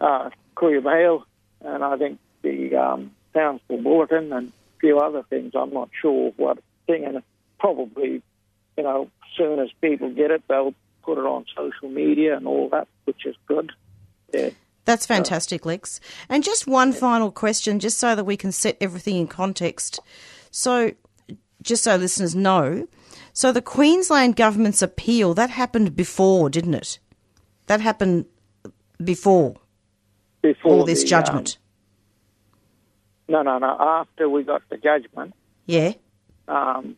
[0.00, 1.26] uh, Courier Mail,
[1.60, 5.52] and I think the um, Townsville Bulletin and a few other things.
[5.54, 7.22] I'm not sure what thing, and
[7.58, 8.22] probably,
[8.76, 12.68] you know, soon as people get it, they'll put it on social media and all
[12.70, 13.72] that, which is good.
[14.32, 14.50] Yeah.
[14.84, 16.00] That's fantastic, Lex.
[16.30, 20.00] And just one final question, just so that we can set everything in context.
[20.50, 20.92] So,
[21.62, 22.86] just so listeners know,
[23.38, 26.98] so the Queensland government's appeal that happened before, didn't it?
[27.66, 28.24] That happened
[29.04, 29.54] before
[30.42, 31.56] Before all this the, judgment.
[33.28, 33.76] um, no, no, no.
[33.78, 35.34] After we got the judgment,
[35.66, 35.92] yeah.
[36.48, 36.96] um,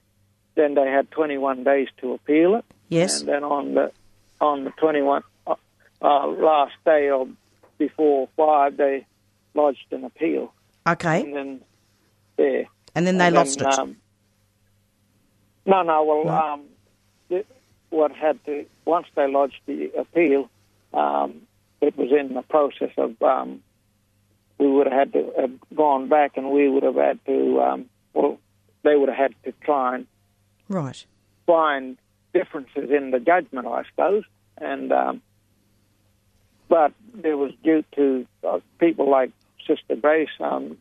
[0.55, 2.64] then they had 21 days to appeal it.
[2.88, 3.20] Yes.
[3.20, 3.92] And then on the
[4.40, 5.55] on the 21 uh,
[6.00, 7.29] uh, last day of
[7.76, 9.05] before five, they
[9.53, 10.55] lodged an appeal,
[10.88, 11.20] Okay.
[11.20, 11.61] and then
[12.38, 12.62] yeah,
[12.94, 13.79] And then they and lost then, it.
[13.79, 13.96] Um,
[15.66, 16.05] no, no.
[16.05, 16.31] Well, No?
[16.33, 16.62] um,
[17.29, 17.44] the,
[17.90, 20.51] what had to once they lodged the appeal,
[20.92, 21.42] um,
[21.81, 23.62] it was in the process of um,
[24.59, 27.87] we would have had to have gone back, and we would have had to um,
[28.14, 28.38] well,
[28.83, 30.07] they would have had to try and
[30.68, 31.05] right.
[31.46, 31.96] find
[32.33, 34.25] differences in the judgment, I suppose.
[34.59, 35.23] And um,
[36.68, 39.31] but there was due to uh, people like
[39.66, 40.79] Sister Grace um,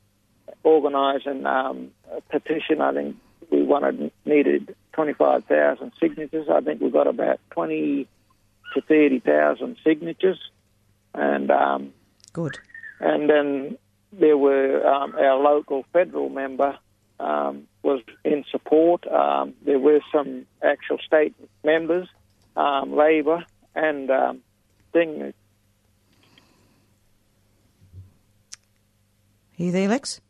[0.64, 2.82] organising um, a petition.
[2.82, 3.16] I think
[3.52, 6.48] we wanted needed twenty five thousand signatures.
[6.52, 8.08] I think we got about twenty
[8.74, 10.40] to thirty thousand signatures,
[11.14, 11.94] and um,
[12.34, 12.58] Good.
[13.00, 13.78] and then
[14.12, 16.78] there were um, our local federal member
[17.20, 19.08] um, was in support.
[19.08, 22.08] Um, there were some actual state members,
[22.56, 24.42] um, Labor and um,
[24.94, 25.22] thing.
[25.22, 25.34] Are
[29.58, 30.22] you there, Lex?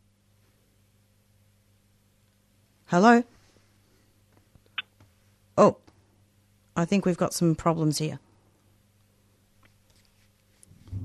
[2.90, 3.22] Hello?
[5.56, 5.76] Oh,
[6.74, 8.18] I think we've got some problems here.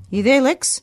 [0.10, 0.82] You there, Lex?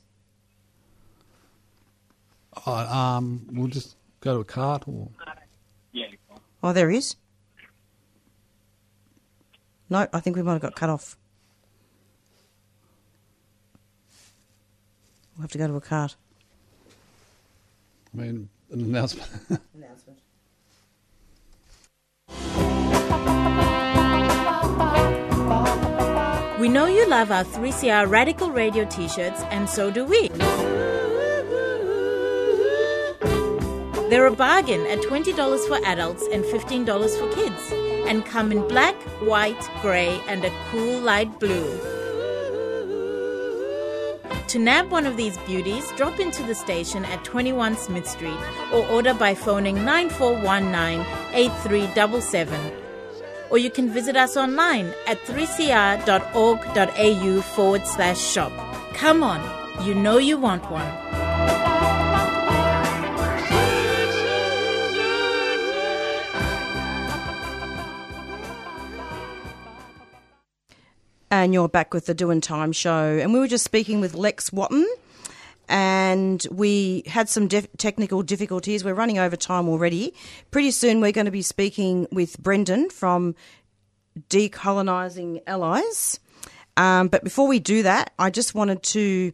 [2.64, 5.08] Oh, um, we'll just go to a cart or.
[5.90, 6.06] Yeah.
[6.62, 7.16] Oh, there is.
[9.90, 11.16] No, I think we might have got cut off.
[15.36, 16.14] We'll have to go to a cart.
[18.14, 19.28] I mean, an announcement.
[19.74, 20.12] Announcement.
[26.61, 30.28] We know you love our 3CR Radical Radio t shirts, and so do we.
[34.08, 37.72] They're a bargain at $20 for adults and $15 for kids,
[38.06, 41.92] and come in black, white, grey, and a cool light blue.
[44.48, 48.38] To nab one of these beauties, drop into the station at 21 Smith Street
[48.70, 52.82] or order by phoning 9419 8377.
[53.52, 58.50] Or you can visit us online at 3cr.org.au forward slash shop.
[58.94, 59.40] Come on,
[59.86, 60.86] you know you want one.
[71.30, 73.18] And you're back with the Doing Time show.
[73.18, 74.86] And we were just speaking with Lex Wotton,
[75.68, 78.85] and we had some def- technical difficulties.
[78.85, 80.14] We're running over time already.
[80.51, 83.35] Pretty soon, we're going to be speaking with Brendan from
[84.29, 86.20] Decolonising Allies.
[86.77, 89.33] Um, but before we do that, I just wanted to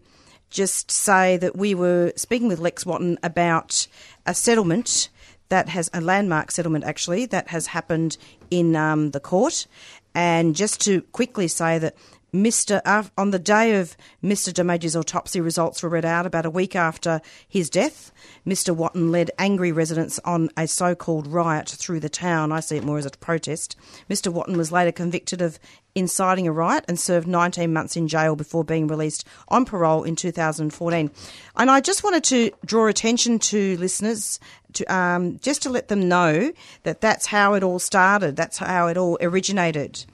[0.51, 3.87] just say that we were speaking with Lex Wotton about
[4.27, 5.09] a settlement
[5.49, 8.17] that has a landmark settlement actually that has happened
[8.51, 9.67] in um, the court.
[10.14, 11.95] And just to quickly say that
[12.33, 12.81] Mr.
[12.85, 14.53] Uh, on the day of Mr.
[14.53, 18.12] Doomadgee's autopsy results were read out, about a week after his death,
[18.47, 18.75] Mr.
[18.75, 22.53] Wotton led angry residents on a so called riot through the town.
[22.53, 23.77] I see it more as a protest.
[24.11, 24.33] Mr.
[24.33, 25.59] Wotton was later convicted of
[25.95, 30.14] inciting a riot and served 19 months in jail before being released on parole in
[30.14, 31.11] 2014.
[31.57, 34.38] And I just wanted to draw attention to listeners
[34.75, 38.37] to um, just to let them know that that's how it all started.
[38.37, 40.05] That's how it all originated.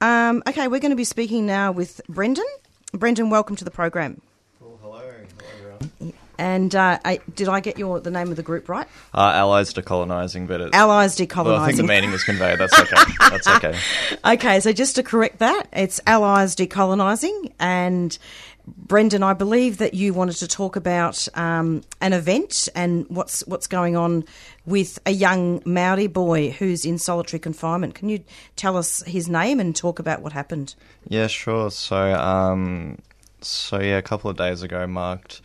[0.00, 2.46] Um, okay, we're going to be speaking now with Brendan.
[2.92, 4.22] Brendan, welcome to the program.
[4.58, 4.78] Cool.
[4.82, 4.98] Hello.
[4.98, 5.12] Hello,
[5.58, 6.14] everyone.
[6.38, 8.86] And uh, I, did I get your the name of the group right?
[9.12, 10.74] Uh, allies decolonising, but it's.
[10.74, 12.58] Allies well, I think the meaning was conveyed.
[12.58, 12.96] That's okay.
[13.18, 13.78] That's okay.
[14.24, 17.52] okay, so just to correct that, it's Allies decolonising.
[17.60, 18.16] And
[18.76, 23.66] Brendan, I believe that you wanted to talk about um, an event and what's what's
[23.66, 24.24] going on
[24.66, 27.94] with a young Maori boy who's in solitary confinement.
[27.94, 28.22] Can you
[28.56, 30.74] tell us his name and talk about what happened?
[31.08, 31.70] Yeah, sure.
[31.70, 32.98] So, um,
[33.40, 35.40] so yeah, a couple of days ago marked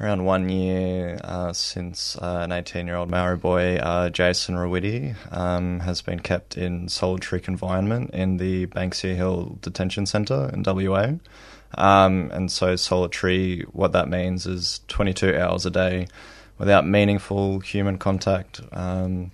[0.00, 6.02] around one year uh, since uh, an 18-year-old Maori boy, uh, Jason Rawiti, um, has
[6.02, 11.12] been kept in solitary confinement in the Banksia Hill Detention Centre in WA.
[11.76, 16.06] Um, and so solitary, what that means is 22 hours a day
[16.58, 18.60] without meaningful human contact.
[18.72, 19.32] Um,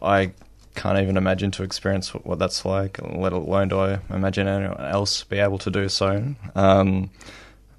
[0.00, 0.32] I
[0.74, 4.80] can't even imagine to experience what, what that's like, let alone do I imagine anyone
[4.80, 6.34] else be able to do so.
[6.54, 7.10] Um,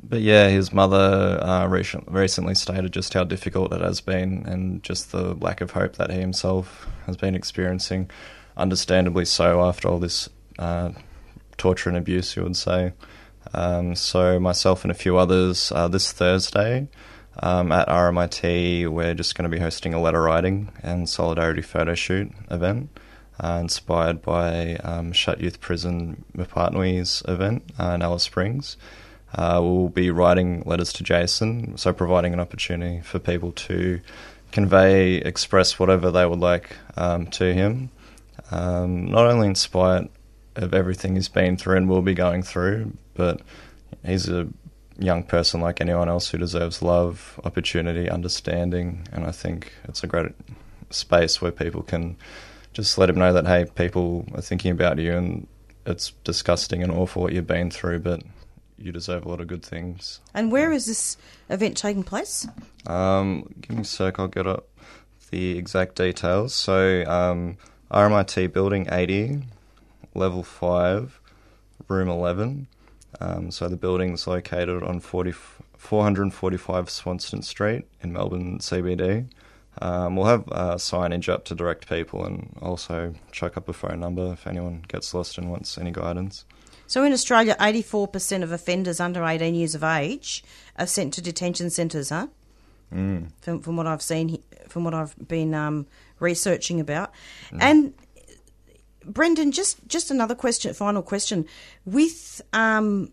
[0.04, 4.84] but yeah, his mother uh, recent, recently stated just how difficult it has been and
[4.84, 8.10] just the lack of hope that he himself has been experiencing,
[8.58, 10.92] understandably so after all this uh,
[11.58, 12.92] torture and abuse, you would say.
[13.54, 16.88] Um, so, myself and a few others uh, this Thursday
[17.42, 21.96] um, at RMIT, we're just going to be hosting a letter writing and solidarity photo
[21.96, 22.90] shoot event.
[23.40, 28.78] Uh, inspired by um, Shut Youth Prison Mparntwe's event uh, in Alice Springs.
[29.34, 34.00] Uh, we'll be writing letters to Jason, so providing an opportunity for people to
[34.52, 37.90] convey, express whatever they would like um, to him.
[38.52, 40.12] Um, not only in spite
[40.56, 43.42] of everything he's been through and will be going through, but
[44.06, 44.48] he's a
[45.00, 50.08] young person like anyone else who deserves love, opportunity, understanding, and I think it's a
[50.08, 50.32] great
[50.90, 52.16] space where people can
[52.74, 55.48] just let him know that hey, people are thinking about you, and
[55.86, 58.24] it's disgusting and awful what you've been through, but
[58.78, 60.20] you deserve a lot of good things.
[60.34, 61.18] And where is this
[61.50, 62.48] event taking place?
[62.88, 64.68] Um, give me a sec, I'll get up
[65.32, 66.54] the exact details.
[66.54, 67.58] So, um,
[67.92, 69.44] RMIT Building 80,
[70.14, 71.20] Level 5,
[71.88, 72.68] Room 11.
[73.20, 75.32] Um, so the building's located on 40,
[75.78, 79.28] 445 Swanston Street in Melbourne CBD.
[79.82, 84.00] Um, we'll have uh, signage up to direct people and also chuck up a phone
[84.00, 86.46] number if anyone gets lost and wants any guidance.
[86.86, 90.44] So in Australia, 84% of offenders under 18 years of age
[90.78, 92.28] are sent to detention centres, huh?
[92.94, 93.32] Mm.
[93.42, 95.88] From, from what I've seen, from what I've been um,
[96.20, 97.12] researching about.
[97.60, 97.94] And
[99.06, 101.46] Brendan, just, just another question, final question.
[101.86, 103.12] With um,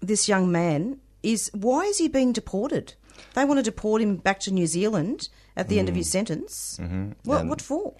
[0.00, 2.94] this young man, is why is he being deported?
[3.34, 6.78] They want to deport him back to New Zealand at the end of his sentence.
[6.80, 7.10] Mm-hmm.
[7.24, 7.94] What, And- what for?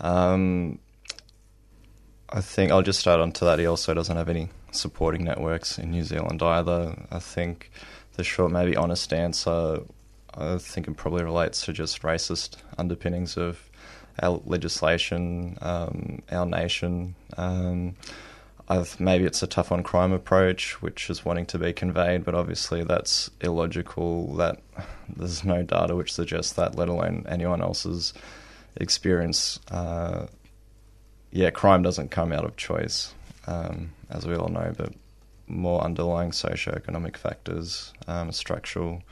[0.00, 0.78] Um,
[2.28, 3.58] I think I'll just start on to that.
[3.58, 7.06] He also doesn't have any supporting networks in New Zealand either.
[7.10, 7.70] I think
[8.14, 9.80] the short, maybe honest answer,
[10.34, 13.70] I think it probably relates to just racist underpinnings of
[14.22, 17.14] our legislation, um, our nation.
[17.36, 17.96] Um,
[18.68, 22.34] I've, maybe it's a tough on crime approach, which is wanting to be conveyed, but
[22.34, 24.34] obviously that's illogical.
[24.36, 24.60] That
[25.08, 28.12] there's no data which suggests that, let alone anyone else's
[28.76, 29.60] experience.
[29.70, 30.26] Uh,
[31.30, 33.14] yeah, crime doesn't come out of choice,
[33.46, 34.92] um, as we all know, but
[35.46, 39.02] more underlying socioeconomic factors, um, structural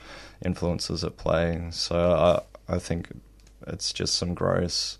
[0.43, 1.65] influences at play.
[1.71, 3.07] So I, I think
[3.67, 4.97] it's just some gross,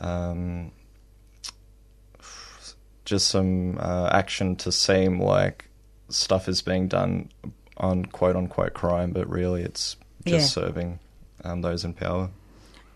[0.00, 0.72] um,
[3.04, 5.68] just some uh, action to seem like
[6.08, 7.28] stuff is being done
[7.76, 10.62] on quote unquote crime, but really it's just Yeah.
[10.64, 10.98] serving
[11.44, 12.30] um, those in power.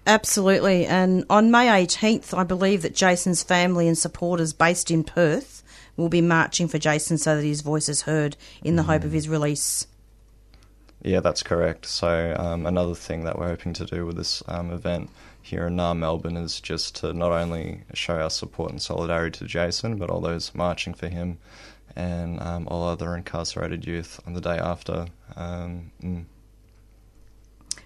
[0.06, 0.84] Absolutely.
[0.84, 5.62] And on May 18th, I believe that Jason's family and supporters based in Perth
[5.96, 9.12] will be marching for Jason so that his voice is heard in the hope of
[9.12, 9.86] his release.
[11.04, 11.86] Yeah, that's correct.
[11.86, 15.10] So um, another thing that we're hoping to do with this um, event
[15.42, 19.46] here in uh, Melbourne is just to not only show our support and solidarity to
[19.46, 21.38] Jason, but all those marching for him
[21.96, 25.06] and um, all other incarcerated youth on the day after.
[25.34, 26.24] Um, mm.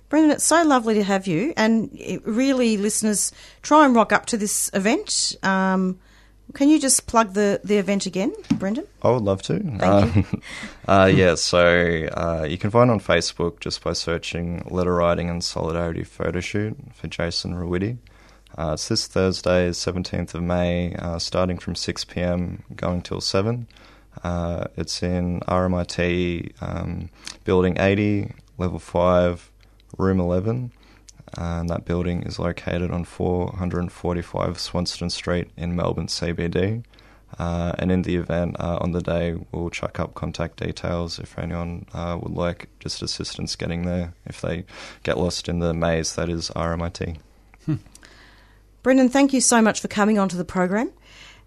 [0.09, 1.52] Brendan, it's so lovely to have you.
[1.57, 1.90] And
[2.24, 5.37] really, listeners, try and rock up to this event.
[5.42, 5.98] Um,
[6.57, 8.87] can you just plug the, the event again, Brendan?
[9.03, 9.59] I would love to.
[9.59, 10.42] Thank um,
[10.88, 15.45] uh, yeah, so uh, you can find on Facebook just by searching Letter Writing and
[15.45, 17.99] Solidarity Photo Shoot for Jason Rawiti.
[18.57, 23.66] Uh, it's this Thursday, 17th of May, uh, starting from 6 pm, going till 7.
[24.25, 27.11] Uh, it's in RMIT um,
[27.45, 29.53] Building 80, Level 5,
[29.99, 30.73] Room 11.
[31.35, 36.85] And that building is located on 445 Swanston Street in Melbourne CBD.
[37.39, 41.39] Uh, and in the event uh, on the day, we'll chuck up contact details if
[41.39, 44.65] anyone uh, would like just assistance getting there if they
[45.03, 47.19] get lost in the maze that is RMIT.
[48.83, 50.93] Brendan, thank you so much for coming onto the program.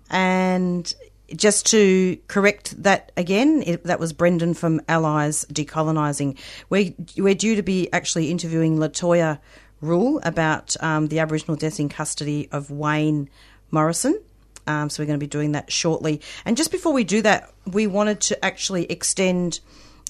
[0.09, 0.93] And
[1.33, 6.37] just to correct that again, it, that was Brendan from Allies Decolonising.
[6.69, 9.39] We, we're due to be actually interviewing Latoya
[9.81, 13.29] Rule about um, the Aboriginal death in custody of Wayne
[13.71, 14.19] Morrison.
[14.67, 16.21] Um, so we're going to be doing that shortly.
[16.45, 19.59] And just before we do that, we wanted to actually extend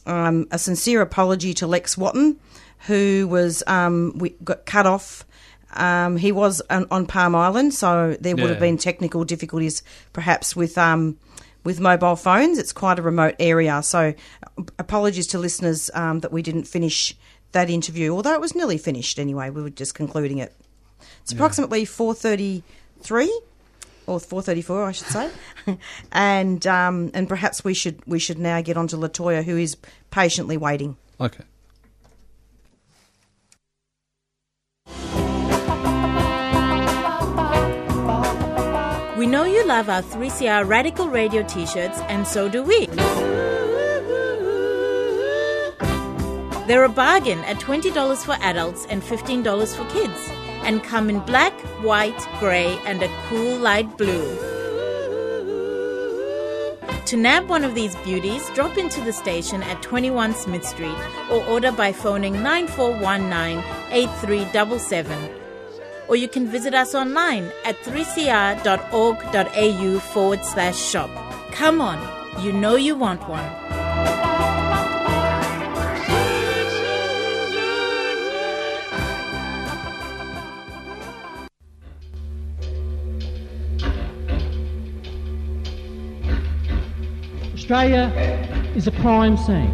[0.06, 2.38] um, a sincere apology to Lex Wotton,
[2.88, 5.26] who was um, we got cut off.
[5.74, 10.56] Um, he was on, on Palm Island, so there would have been technical difficulties, perhaps
[10.56, 11.18] with um,
[11.64, 12.58] with mobile phones.
[12.58, 14.14] It's quite a remote area, so
[14.80, 17.16] apologies to listeners um, that we didn't finish
[17.52, 18.14] that interview.
[18.14, 20.54] Although it was nearly finished anyway, we were just concluding it.
[21.22, 22.64] It's approximately four thirty
[23.02, 23.42] three
[24.08, 25.32] or 434 I should say
[26.12, 29.78] and um, and perhaps we should we should now get on to Latoya who is
[30.10, 31.44] patiently waiting Okay.
[39.18, 42.88] We know you love our 3CR Radical Radio t shirts, and so do we.
[46.70, 50.30] They're a bargain at $20 for adults and $15 for kids,
[50.62, 54.38] and come in black, white, grey, and a cool light blue.
[57.08, 60.96] To nab one of these beauties, drop into the station at 21 Smith Street
[61.32, 65.30] or order by phoning 9419 8377
[66.08, 71.10] or you can visit us online at 3cr.org.au forward slash shop.
[71.52, 71.98] Come on,
[72.44, 73.79] you know you want one.
[87.72, 88.12] Australia
[88.76, 89.70] is a crime scene.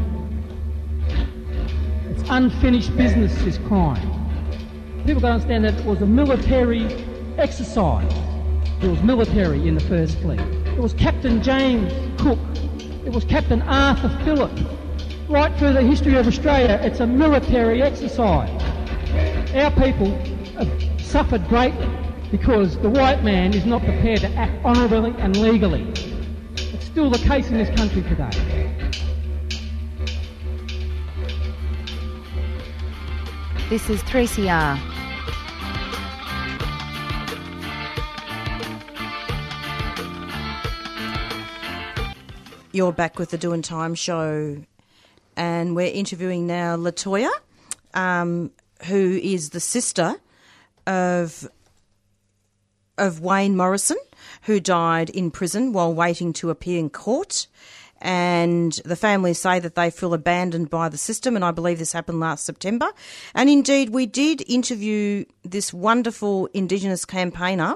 [2.10, 4.12] It's unfinished business is crime.
[5.06, 6.94] People don't understand that it was a military
[7.38, 8.12] exercise.
[8.82, 10.42] It was military in the first fleet.
[10.42, 12.38] It was Captain James Cook.
[13.06, 14.52] It was Captain Arthur Phillip.
[15.30, 18.52] Right through the history of Australia, it's a military exercise.
[19.56, 20.12] Our people
[20.58, 21.90] have suffered greatly
[22.30, 26.05] because the white man is not prepared to act honourably and legally.
[26.98, 28.30] It's still the case in this country today.
[33.70, 34.80] This is 3CR.
[42.72, 44.58] you're back with the Doing Time show
[45.36, 47.32] and we're interviewing now Latoya
[47.93, 48.52] um,
[48.86, 50.16] who is the sister
[50.88, 51.46] of
[52.98, 53.98] of Wayne Morrison
[54.46, 57.48] who died in prison while waiting to appear in court
[58.02, 61.93] and the family say that they feel abandoned by the system, and I believe this
[61.93, 62.91] happened last September.
[63.34, 67.76] And indeed, we did interview this wonderful Indigenous campaigner.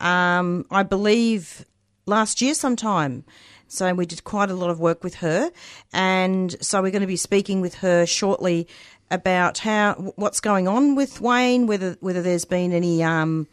[0.00, 1.66] Um, I believe
[2.06, 3.24] last year sometime.
[3.68, 5.50] So we did quite a lot of work with her,
[5.92, 8.66] and so we're going to be speaking with her shortly
[9.12, 13.46] about how what's going on with Wayne, whether whether there's been any um,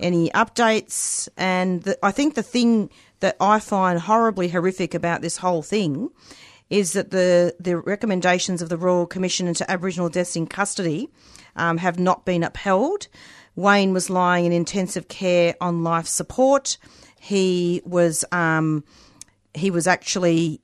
[0.00, 2.90] any updates, and the, I think the thing
[3.20, 6.10] that I find horribly horrific about this whole thing
[6.70, 11.08] is that the the recommendations of the Royal Commission into Aboriginal Deaths in Custody
[11.56, 13.08] um, have not been upheld.
[13.56, 16.78] Wayne was lying in intensive care on life support.
[17.20, 18.84] He was um,
[19.54, 20.60] he was actually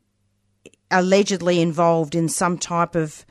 [0.91, 3.25] allegedly involved in some type of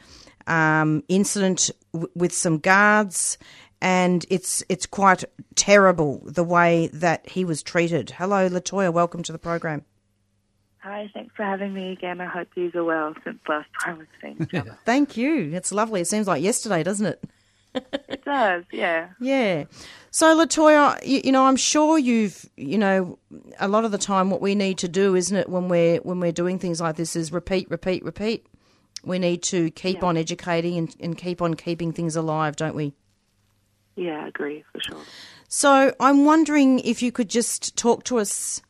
[0.48, 3.38] um, incident w- with some guards,
[3.84, 5.26] and it's it's quite
[5.56, 8.12] terrible the way that he was treated.
[8.12, 8.92] Hello, Latoya.
[8.94, 9.84] Welcome to the program.
[10.80, 12.22] Hi, thanks for having me again.
[12.22, 14.78] I hope you are well since last time we've seen each other.
[14.86, 15.52] Thank you.
[15.54, 16.02] It's lovely.
[16.02, 17.24] It seems like yesterday, doesn't it?
[18.10, 19.10] it does, yeah.
[19.20, 19.64] Yeah.
[20.12, 23.18] So, Latoya, you, you, know, I'm sure you've, you know,
[23.60, 26.20] a lot of the time, what we need to do, isn't it, when we're when
[26.20, 28.46] we're doing things like this, is repeat, repeat, repeat.
[29.06, 30.06] We need to keep Yeah.
[30.08, 32.94] on educating and, and keep on keeping things alive, don't we?
[33.96, 35.02] Yeah, I agree, for sure.
[35.48, 38.62] So, I'm wondering if you could just talk to us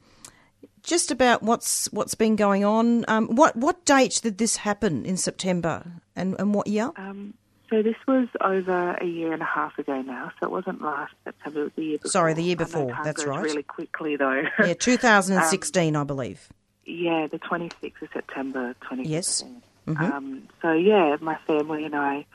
[0.83, 3.05] just about what's what's been going on.
[3.07, 6.91] Um, what what date did this happen in September, and and what year?
[6.97, 7.35] Um,
[7.69, 11.13] so this was over a year and a half ago now, so it wasn't last
[11.23, 12.11] September, it was the year before.
[12.11, 13.41] Sorry, the year before, that's right.
[13.41, 14.43] really quickly, though.
[14.59, 16.49] Yeah, 2016, I believe.
[16.85, 19.09] yeah, the 26th of September, 2016.
[19.11, 19.43] Yes.
[19.87, 19.99] Mhm.
[19.99, 22.25] Um, so, yeah, my family and I,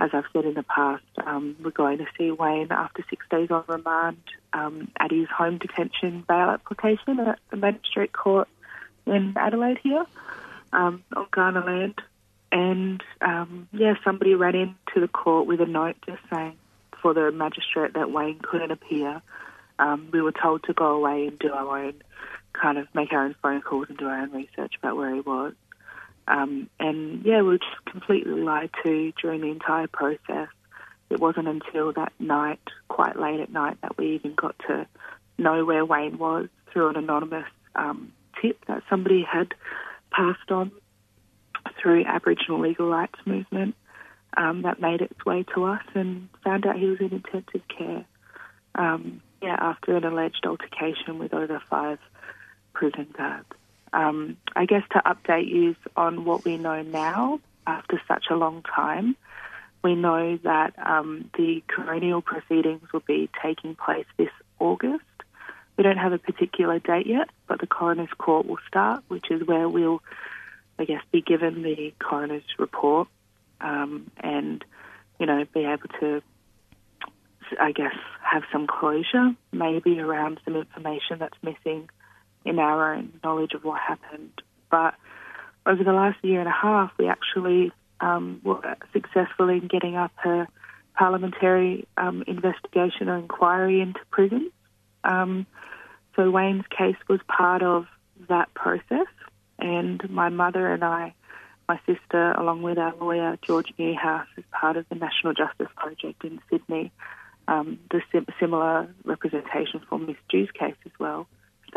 [0.00, 3.50] as I've said in the past, um, we're going to see Wayne after six days
[3.50, 4.16] on remand
[4.54, 8.48] um, at his home detention bail application at the Magistrate Court
[9.06, 10.06] in Adelaide here
[10.72, 12.00] um, on Kaurna land.
[12.50, 16.56] And, um, yeah, somebody ran into the court with a note just saying
[17.02, 19.20] for the magistrate that Wayne couldn't appear.
[19.78, 21.94] Um, we were told to go away and do our own,
[22.54, 25.20] kind of make our own phone calls and do our own research about where he
[25.20, 25.52] was.
[26.28, 30.48] Um, and yeah, we were just completely lied to during the entire process.
[31.08, 34.86] It wasn't until that night, quite late at night, that we even got to
[35.38, 39.54] know where Wayne was through an anonymous um, tip that somebody had
[40.12, 40.70] passed on
[41.80, 43.74] through Aboriginal legal rights movement
[44.36, 48.04] um, that made its way to us and found out he was in intensive care.
[48.74, 51.98] Um, yeah, after an alleged altercation with over five
[52.72, 53.48] prison guards.
[53.92, 58.62] Um, I guess to update you on what we know now after such a long
[58.62, 59.16] time,
[59.82, 65.04] we know that um, the coronial proceedings will be taking place this August.
[65.76, 69.46] We don't have a particular date yet, but the coroner's court will start, which is
[69.46, 70.02] where we'll,
[70.78, 73.08] I guess, be given the coroner's report
[73.60, 74.62] um, and,
[75.18, 76.22] you know, be able to,
[77.58, 81.88] I guess, have some closure, maybe around some information that's missing
[82.44, 84.42] in our own knowledge of what happened.
[84.70, 84.94] But
[85.66, 90.12] over the last year and a half, we actually um, were successful in getting up
[90.24, 90.46] a
[90.94, 94.52] parliamentary um, investigation or inquiry into prisons.
[95.04, 95.46] Um,
[96.16, 97.86] so Wayne's case was part of
[98.28, 99.06] that process,
[99.58, 101.14] and my mother and I,
[101.68, 106.24] my sister, along with our lawyer George Newhouse, is part of the National Justice Project
[106.24, 106.92] in Sydney,
[107.48, 111.26] um, the sim- similar representation for Miss Dhu's case as well,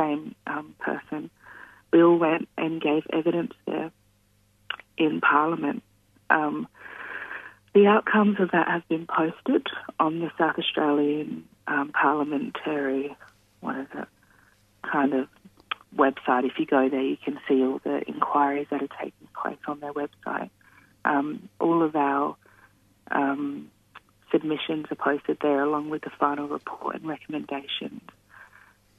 [0.03, 1.29] same um, person.
[1.93, 3.91] All went and gave evidence there
[4.97, 5.83] in Parliament.
[6.29, 6.67] Um,
[7.73, 9.67] the outcomes of that have been posted
[9.99, 13.15] on the South Australian um, parliamentary,
[13.61, 14.07] what is it,
[14.91, 15.27] kind of
[15.95, 16.45] website.
[16.45, 19.79] If you go there, you can see all the inquiries that are taking place on
[19.79, 20.49] their website.
[21.05, 22.35] Um, all of our
[23.11, 23.71] um,
[24.31, 28.01] submissions are posted there along with the final report and recommendations.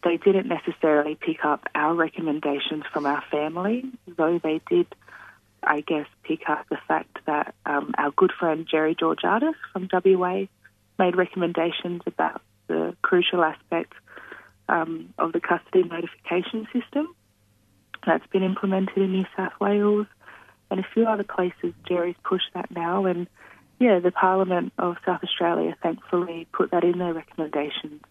[0.05, 3.85] They didn't necessarily pick up our recommendations from our family,
[4.17, 4.87] though they did,
[5.63, 10.45] I guess, pick up the fact that um, our good friend Gerry Georgatos from WA
[10.99, 13.95] made recommendations about the crucial aspect
[14.69, 17.15] um, of the custody notification system
[18.07, 20.07] that's been implemented in New South Wales
[20.71, 21.73] and a few other places.
[21.89, 23.27] Gerry's pushed that now, and
[23.81, 28.03] yeah, the Parliament of South Australia thankfully put that in their recommendations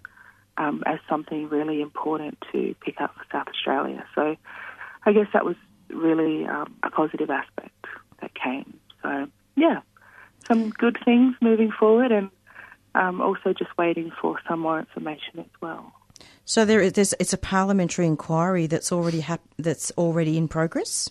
[0.64, 4.06] um, as something really important to pick up for South Australia.
[4.16, 4.36] So
[5.06, 5.56] I guess that was
[5.90, 7.86] really um, a positive aspect
[8.22, 8.80] that came.
[9.02, 9.82] So yeah,
[10.48, 12.30] some good things moving forward, and
[12.96, 15.94] um, also just waiting for some more information as well.
[16.46, 21.10] So there is there's, it's a parliamentary inquiry that's already hap- that's already in progress.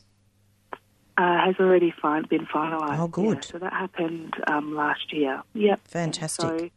[1.18, 2.98] Uh, has already fin- been finalised.
[2.98, 3.36] Oh, good.
[3.36, 5.42] Yeah, so that happened um, last year.
[5.52, 5.80] Yep.
[5.86, 6.72] Fantastic.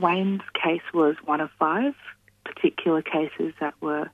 [0.00, 1.94] Wayne's case was one of five
[2.44, 4.10] particular cases that were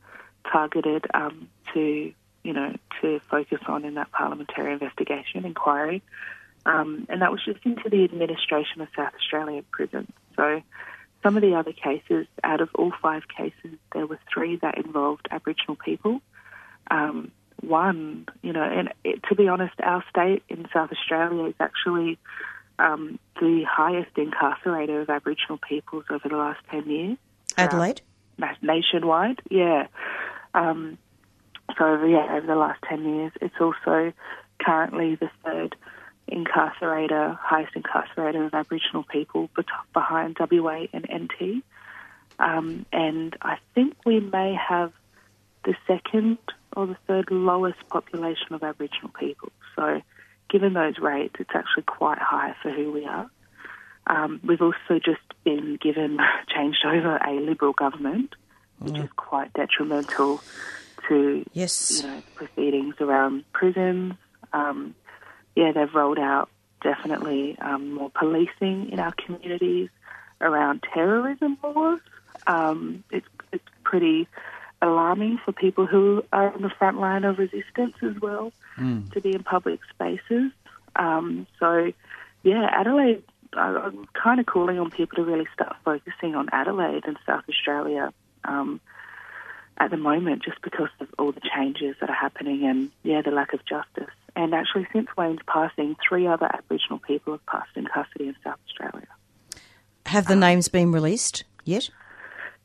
[0.51, 2.13] targeted um, to,
[2.43, 6.03] you know, to focus on in that parliamentary investigation inquiry.
[6.65, 10.11] Um, and that was just into the administration of South Australian prisons.
[10.35, 10.63] So
[11.23, 15.29] some of the other cases, out of all five cases, there were three that involved
[15.31, 16.21] Aboriginal people.
[16.91, 17.31] Um,
[17.61, 22.19] one, you know, and it, to be honest, our state in South Australia is actually
[22.79, 27.19] um, the highest incarcerator of Aboriginal peoples over the last 10 years.
[27.57, 28.01] Adelaide?
[28.39, 29.87] Na- nationwide, yeah.
[30.55, 30.99] Um,
[31.79, 34.13] so, yeah, over the last 10 years, it's also
[34.59, 35.77] currently the third
[36.31, 39.49] incarcerator, highest incarcerator of Aboriginal people
[39.93, 41.63] behind WA and NT.
[42.39, 44.93] Um, and I think we may have
[45.65, 46.39] the second
[46.77, 49.51] or the third lowest population of Aboriginal people.
[49.75, 50.01] So,
[50.49, 53.31] given those rates, it's actually quite high for who we are.
[54.07, 56.19] Um, we've also just been given,
[56.55, 58.35] changed over a Liberal government,
[58.79, 60.41] which is quite detrimental
[61.09, 62.03] to Yes.
[62.03, 64.15] you know, proceedings around prisons.
[64.53, 64.95] Um,
[65.55, 66.51] yeah, they've rolled out
[66.83, 69.89] definitely um, more policing in our communities
[70.41, 72.01] around terrorism laws.
[72.47, 74.29] Um, it's it's pretty
[74.83, 78.53] alarming for people who are on the front line of resistance as well
[79.13, 80.53] to be in public spaces.
[80.97, 81.93] Um, so,
[82.43, 83.23] yeah, Adelaide.
[83.53, 87.45] I, I'm kind of calling on people to really start focusing on Adelaide and South
[87.49, 88.13] Australia.
[88.45, 88.81] Um,
[89.79, 93.31] at the moment just because of all the changes that are happening and, yeah, the
[93.31, 94.13] lack of justice.
[94.35, 98.59] And actually, since Wayne's passing, three other Aboriginal people have passed in custody in South
[98.69, 99.07] Australia.
[100.07, 101.91] Have the names been released yet?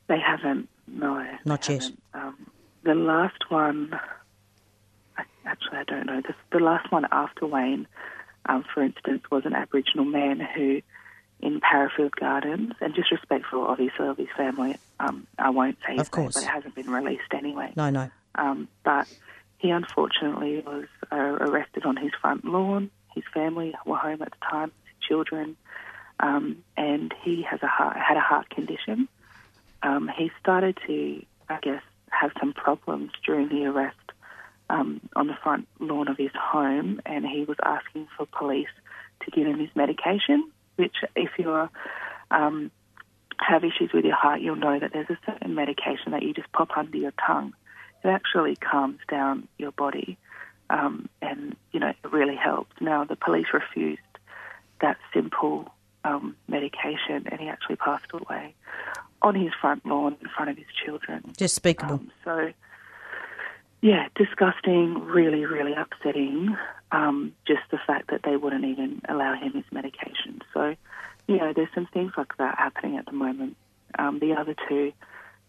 [0.07, 1.25] They haven't, no.
[1.45, 1.83] Not yet.
[2.13, 2.47] Um,
[2.83, 3.97] the last one,
[5.17, 6.21] I- actually, I don't know.
[6.21, 7.87] The, the last one after Wayne,
[8.47, 10.81] um, for instance, was an Aboriginal man who,
[11.39, 16.01] in Parafield Gardens, and just respectful, obviously, of his family, um, I won't say his
[16.01, 16.35] Of course.
[16.35, 17.73] name, but it hasn't been released anyway.
[17.75, 18.09] No, no.
[18.35, 19.07] Um, but
[19.57, 22.89] he unfortunately was uh, arrested on his front lawn.
[23.13, 25.57] His family were home at the time, his children,
[26.19, 29.07] um, and he has a heart, had a heart condition.
[29.83, 33.97] Um, he started to, I guess, have some problems during the arrest
[34.69, 38.69] um, on the front lawn of his home, and he was asking for police
[39.23, 40.49] to give him his medication.
[40.77, 41.69] Which, if you're
[42.31, 42.71] um,
[43.39, 46.51] have issues with your heart, you'll know that there's a certain medication that you just
[46.51, 47.53] pop under your tongue.
[48.03, 50.17] It actually calms down your body,
[50.69, 52.71] um, and you know it really helps.
[52.79, 54.01] Now the police refused
[54.79, 55.71] that simple
[56.03, 58.55] um, medication, and he actually passed away
[59.21, 61.33] on his front lawn in front of his children.
[61.37, 61.95] Despicable.
[61.95, 62.51] Um, so,
[63.81, 66.55] yeah, disgusting, really, really upsetting.
[66.91, 70.41] Um, just the fact that they wouldn't even allow him his medication.
[70.53, 70.75] So,
[71.27, 73.55] you know, there's some things like that happening at the moment.
[73.97, 74.91] Um, the other two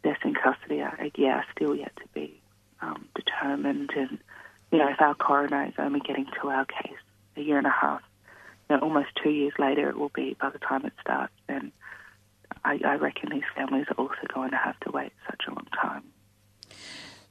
[0.04, 2.40] deaths in custody are, yeah, are still yet to be
[2.80, 3.90] um, determined.
[3.96, 4.18] And,
[4.70, 6.98] you know, if our coroner is only getting to our case
[7.36, 8.02] a year and a half,
[8.68, 11.72] you know, almost two years later it will be by the time it starts, then
[12.64, 15.66] I, I reckon these families are also going to have to wait such a long
[15.80, 16.04] time.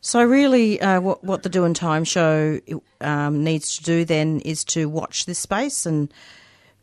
[0.02, 2.60] So really, uh, what what the Doing Time show
[3.02, 6.12] um, needs to do then is to watch this space, and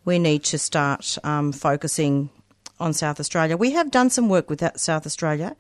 [0.05, 2.31] we need to start um, focusing
[2.79, 3.57] on South Australia.
[3.57, 5.57] We have done some work with South Australia,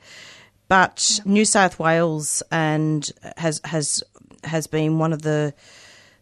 [0.68, 4.05] but New South Wales and has has
[4.45, 5.53] has been one of the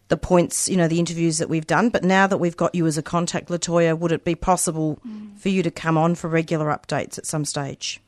[0.09, 1.89] the points, you know, the interviews that we've done.
[1.89, 4.99] But now that we've got you as a contact, Latoya, would it be possible
[5.37, 7.99] for you to come on for regular updates at some stage?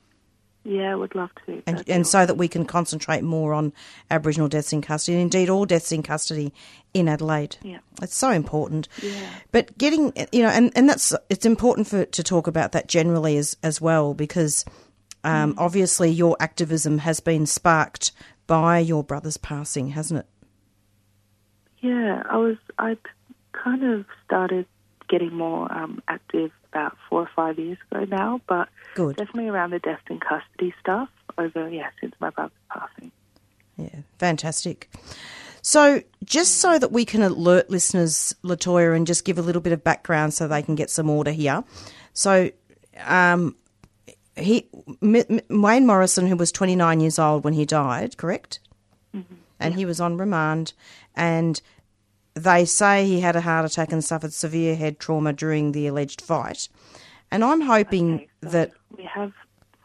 [0.66, 1.64] Yeah, I would love to.
[1.66, 3.72] and, and so that we can concentrate more on
[4.12, 6.54] Aboriginal deaths in custody, and indeed all deaths in custody
[6.94, 7.56] in Adelaide.
[7.64, 7.80] Yeah.
[8.02, 8.90] It's so important.
[9.02, 9.30] Yeah.
[9.52, 13.38] But getting, you know, and, and that's, it's important for, to talk about that generally
[13.38, 14.66] as, as well, because
[15.24, 15.56] um, Mm.
[15.58, 18.12] obviously your activism has been sparked
[18.46, 20.26] by your brother's passing, hasn't it?
[21.82, 22.58] Yeah, I was.
[22.78, 22.98] I
[23.54, 24.66] kind of started
[25.08, 29.16] getting more um, active about four or five years ago now, but Good.
[29.16, 33.12] definitely around the death in custody stuff over yeah since my brother's passing.
[33.78, 34.90] Yeah, fantastic.
[35.62, 39.74] So, just so that we can alert listeners, Latoya, and just give a little bit
[39.74, 41.64] of background so they can get some order here.
[42.14, 42.52] So,
[43.06, 43.56] um,
[44.38, 44.70] he
[45.02, 48.60] M- M- Wayne Morrison, who was 29 years old when he died, correct?
[49.60, 50.74] And he was on remand,
[51.16, 51.62] and
[52.34, 56.22] they say he had a heart attack and suffered severe head trauma during the alleged
[56.22, 56.70] fight.
[57.32, 59.34] And I'm hoping Okay, so that we have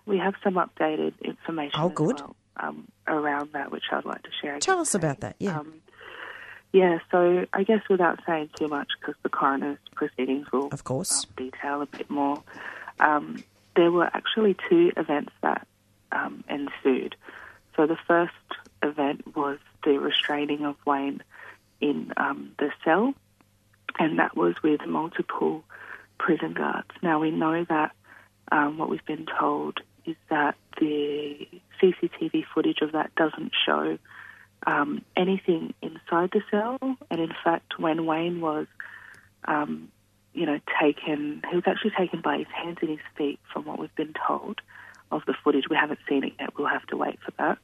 [0.07, 1.81] we have some updated information.
[1.81, 2.21] Oh, good.
[2.21, 4.59] well, um, around that, which I'd like to share.
[4.61, 5.07] tell us today.
[5.09, 5.37] about that.
[5.41, 5.75] Yeah, Um,
[6.73, 11.25] yeah, so I guess without saying too much, because the coroner's proceedings will of course.
[11.25, 12.43] um, detail a bit more.
[13.01, 13.43] Um,
[13.77, 15.67] there were actually two events that
[16.13, 17.17] um, ensued.
[17.77, 18.33] so the first
[18.85, 21.23] event was the restraining of Wayne
[21.81, 23.15] in um, the cell,
[23.99, 25.65] and that was with multiple
[26.19, 26.91] prison guards.
[27.03, 27.93] Now we know that
[28.51, 31.49] um, what we've been told is that the
[31.81, 33.99] CCTV footage of that doesn't show
[34.67, 36.79] um, anything inside the cell,
[37.11, 38.67] and in fact, when Wayne was,
[39.45, 39.89] um,
[40.33, 43.79] you know, taken, he was actually taken by his hands and his feet, from what
[43.79, 44.61] we've been told
[45.11, 45.65] of the footage.
[45.69, 46.57] We haven't seen it yet.
[46.59, 47.59] We'll have to wait for that.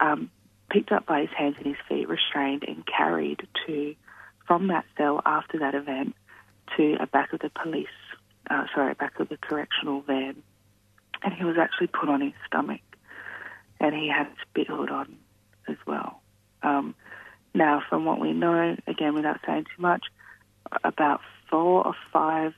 [0.00, 0.30] Um,
[0.70, 3.94] picked up by his hands and his feet, restrained, and carried to
[4.46, 6.14] from that cell after that event
[6.76, 7.86] to a back of the police,
[8.50, 10.42] uh, sorry, back of the correctional van,
[11.22, 12.80] and he was actually put on his stomach,
[13.80, 15.16] and he had a spit hood on
[15.68, 16.20] as well.
[16.62, 16.94] Um,
[17.54, 20.04] now, from what we know, again, without saying too much,
[20.84, 22.54] about four or five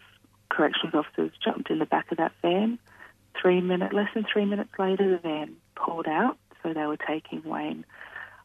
[0.49, 2.79] corrections officers jumped in the back of that van.
[3.41, 6.37] Three minutes, less than three minutes later, the van pulled out.
[6.63, 7.85] So they were taking Wayne.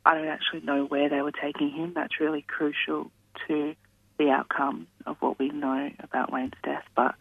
[0.05, 1.93] I don't actually know where they were taking him.
[1.95, 3.11] That's really crucial
[3.47, 3.75] to
[4.17, 6.85] the outcome of what we know about Wayne's death.
[6.95, 7.15] But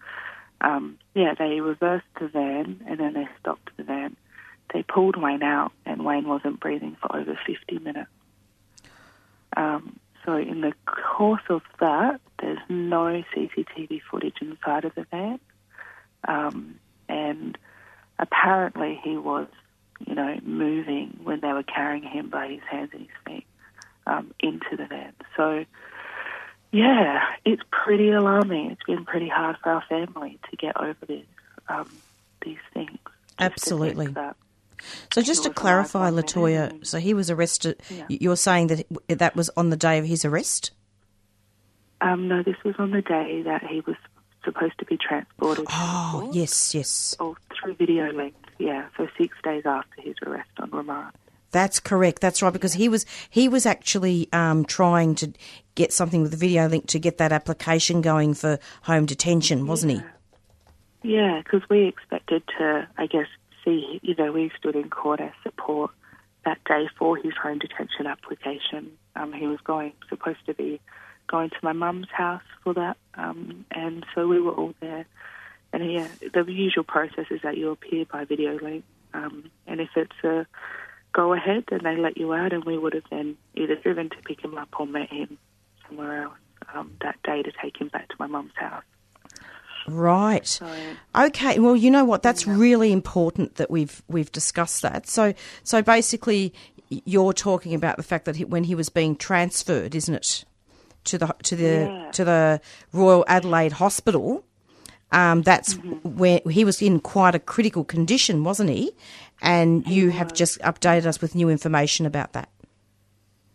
[0.60, 4.16] um, yeah, they reversed the van and then they stopped the van.
[4.72, 8.10] They pulled Wayne out, and Wayne wasn't breathing for over 50 minutes.
[9.56, 15.38] Um, so, in the course of that, there's no CCTV footage inside of the van.
[16.26, 17.58] Um, and
[18.18, 19.46] apparently, he was,
[20.06, 23.46] you know, moving when they were carrying him by his hands and his feet
[24.06, 25.12] um, into the van.
[25.36, 25.64] So,
[26.72, 28.70] yeah, it's pretty alarming.
[28.70, 31.26] It's been pretty hard for our family to get over this,
[31.68, 31.90] um,
[32.44, 32.98] these things.
[33.38, 34.14] Just to think Absolutely.
[35.12, 37.80] So just to clarify, Latoya, so he was arrested.
[37.88, 38.04] Yeah.
[38.08, 40.72] You're saying that that was on the day of his arrest?
[42.00, 43.96] Um, no, this was on the day that he was
[44.44, 45.64] supposed to be transported.
[45.70, 47.16] Oh, yes, yes.
[47.18, 48.86] Or through video link, yeah.
[48.96, 51.12] So six days after his arrest on remand.
[51.50, 52.20] That's correct.
[52.20, 55.32] That's right because he was he was actually um, trying to
[55.76, 59.92] get something with the video link to get that application going for home detention, wasn't
[59.92, 60.02] he?
[61.04, 63.26] Yeah, because we expected to, I guess,
[63.64, 65.90] see, you know, we stood in court as support
[66.44, 68.90] that day for his home detention application.
[69.14, 70.80] Um, he was going, supposed to be
[71.26, 75.06] going to my mum's house for that, um, and so we were all there.
[75.74, 79.88] And yeah, the usual process is that you appear by video link, um, and if
[79.96, 80.46] it's a
[81.12, 84.16] go ahead, then they let you out, and we would have then either driven to
[84.24, 85.36] pick him up or met him
[85.88, 86.34] somewhere else
[86.72, 88.84] um, that day to take him back to my mum's house.
[89.88, 90.46] Right.
[90.46, 90.66] So,
[91.14, 91.58] Okay.
[91.58, 92.22] Well, you know what?
[92.22, 95.08] That's really important that we've we've discussed that.
[95.08, 96.54] So so basically,
[96.88, 100.44] you're talking about the fact that he, when he was being transferred, isn't it,
[101.04, 102.10] to the to the Yeah.
[102.12, 102.60] to the
[102.92, 104.44] Royal Adelaide Hospital?
[105.12, 106.16] Um, that's Mm-hmm.
[106.18, 108.92] where he was in quite a critical condition, wasn't he?
[109.42, 112.48] And you have just updated us with new information about that.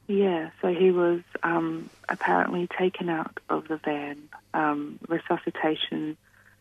[0.08, 4.18] Yeah, so he was um, apparently taken out of the van.
[4.54, 6.18] Um, resuscitation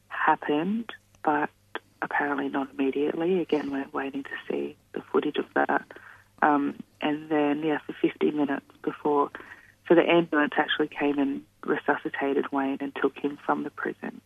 [0.09, 0.93] happened,
[1.25, 1.49] but
[2.03, 3.41] apparently not immediately.
[3.41, 5.85] Again, we're waiting to see the footage of that.
[6.43, 9.31] Um, and then, yeah, for 50 minutes before,
[9.89, 14.21] so the ambulance actually came and resuscitated Wayne and took him from the prison.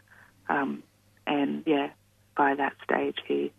[0.49, 0.83] Um,
[1.27, 1.91] and yeah,
[2.37, 3.53] by that stage, he,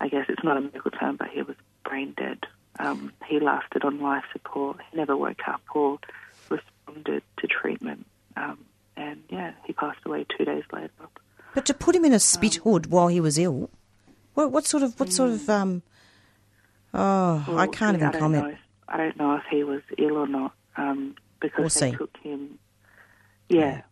[0.00, 2.40] I guess it's not a medical term, but he was brain dead.
[2.78, 4.78] Um, he lasted on life support.
[4.90, 5.98] He never woke up or
[6.50, 8.06] responded to treatment.
[8.36, 8.58] Um,
[8.96, 10.90] and yeah, he passed away two days later.
[11.54, 13.70] But to put him in a spit hood while he was ill,
[14.34, 15.82] what, what sort of what sort of um?
[16.92, 18.46] Oh, I can't even I comment.
[18.52, 21.96] If, I don't know if he was ill or not um, because We'll they see.
[21.96, 22.58] took him.
[23.48, 23.82] Yeah, yeah.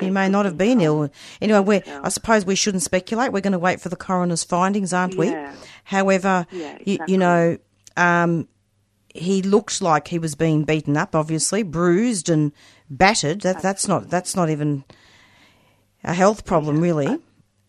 [0.00, 1.10] He may not have been ill.
[1.40, 2.00] Anyway, Yeah.
[2.04, 3.32] I suppose we shouldn't speculate.
[3.32, 5.28] We're going to wait for the coroner's findings, aren't we?
[5.30, 5.52] Yeah.
[5.84, 7.12] However, Yeah, you, exactly.
[7.12, 7.58] you know,
[7.96, 8.48] um,
[9.14, 12.52] he looked like he was being beaten up, obviously, bruised and
[12.90, 13.40] battered.
[13.40, 14.84] That, that's not that's not even
[16.04, 17.06] a health problem, really.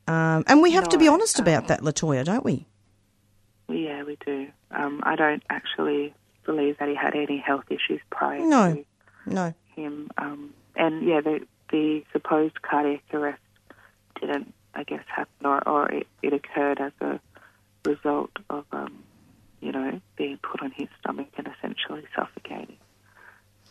[0.08, 2.68] Um, and we have to be No, honest about that, Latoya, don't we?
[3.68, 4.48] Yeah, we do.
[4.72, 6.14] Um, I don't actually
[6.46, 8.74] believe that he had any health issues prior No.
[8.76, 8.86] to
[9.34, 9.54] No.
[9.76, 10.10] him.
[10.18, 11.42] Um, and yeah, the,
[11.72, 13.42] the supposed cardiac arrest
[14.20, 17.20] didn't, I guess, happen, or, or it, it occurred as a
[17.86, 19.04] result of, um,
[19.62, 22.78] you know, being put on his stomach and essentially suffocating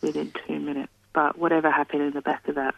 [0.01, 0.91] within two minutes.
[1.13, 2.75] But whatever happened in the back of that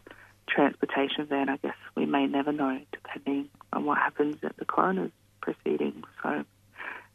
[0.47, 5.11] transportation van, I guess we may never know, depending on what happens at the coroner's
[5.41, 6.05] proceedings.
[6.24, 6.43] So,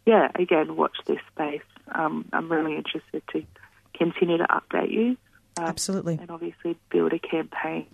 [0.04, 1.62] yeah, again, watch this space.
[1.92, 3.44] Um, I'm really interested to
[3.94, 5.16] continue to update you.
[5.56, 6.18] Um, Absolutely.
[6.20, 7.86] And obviously build a campaign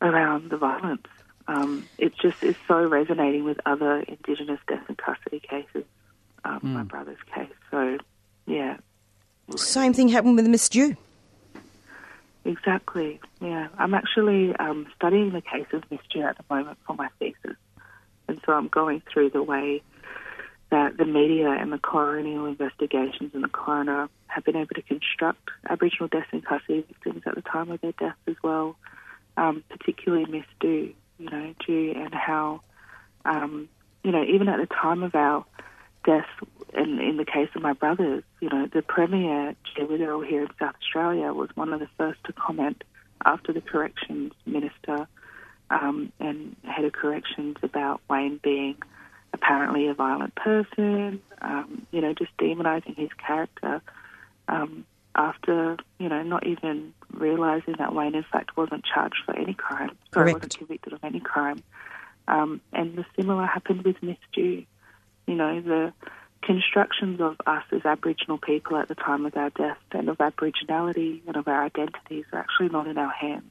[0.00, 1.06] around the violence.
[1.46, 5.84] Um, it's just is so resonating with other Indigenous death and custody cases
[6.44, 7.48] um, my brother's case.
[7.70, 7.98] So,
[8.46, 8.76] yeah,
[9.56, 10.96] Same thing happened with Miss Dhu.
[12.44, 13.20] Exactly.
[13.40, 17.08] Yeah, I'm actually um, studying the case of Miss Dhu at the moment for my
[17.18, 17.56] thesis,
[18.28, 19.82] and so I'm going through the way
[20.74, 25.48] that the media and the coronial investigations and the coroner have been able to construct
[25.70, 28.74] Aboriginal deaths in custody victims at the time of their death as well,
[29.36, 30.92] um, particularly Miss Dhu.
[31.20, 32.62] You know, Dhu and how,
[33.24, 33.68] um,
[34.02, 35.44] you know, even at the time of our
[36.04, 36.26] death,
[36.76, 40.48] in, in the case of my brothers, you know, the Premier, Jay Weatherill here in
[40.58, 42.82] South Australia, was one of the first to comment
[43.24, 45.06] after the Corrections Minister
[45.70, 48.78] um, and Head of Corrections about Wayne being
[49.34, 53.82] apparently a violent person, um, you know, just demonising his character
[54.48, 59.52] um, after, you know, not even realising that Wayne in fact wasn't charged for any
[59.52, 60.34] crime, Correct.
[60.34, 61.62] wasn't convicted of any crime.
[62.28, 64.64] Um, and the similar happened with Miss Dhu.
[65.26, 65.92] You know, the
[66.42, 71.22] constructions of us as Aboriginal people at the time of our death and of Aboriginality
[71.26, 73.50] and of our identities are actually not in our hands.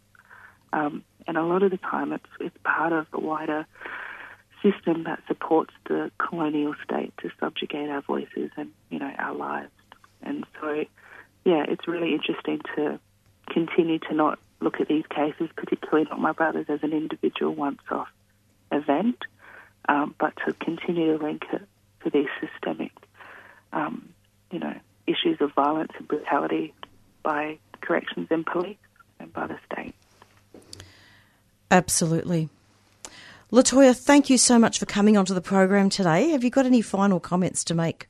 [0.72, 3.66] Um, and a lot of the time it's, it's part of the wider
[4.64, 9.72] system that supports the colonial state to subjugate our voices and, you know, our lives.
[10.22, 10.86] And so,
[11.46, 13.00] yeah, it's really interesting to
[13.50, 18.08] continue to not look at these cases, particularly not my brothers, as an individual once-off
[18.72, 19.18] event,
[19.90, 21.62] um, but to continue to link it
[22.04, 22.92] to these systemic,
[23.74, 24.10] um,
[24.52, 24.74] you know,
[25.06, 26.74] issues of violence and brutality
[27.22, 28.78] by corrections and police
[29.20, 29.94] and by the state.
[31.70, 32.50] Absolutely.
[33.54, 36.32] Latoya, thank you so much for coming onto the program today.
[36.32, 38.08] Have you got any final comments to make?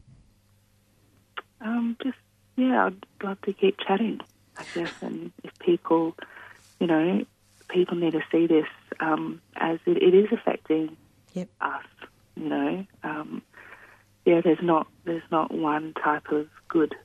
[1.60, 2.16] Um, just
[2.56, 4.22] yeah, I'd love to keep chatting.
[4.58, 6.16] I guess, and if people,
[6.80, 7.26] you know,
[7.68, 8.68] people need to see this
[9.02, 10.96] um, as it, it is affecting
[11.34, 11.50] Yep.
[11.60, 11.84] us.
[12.38, 13.42] You know, um,
[14.24, 16.96] yeah, there's not there's not one type of good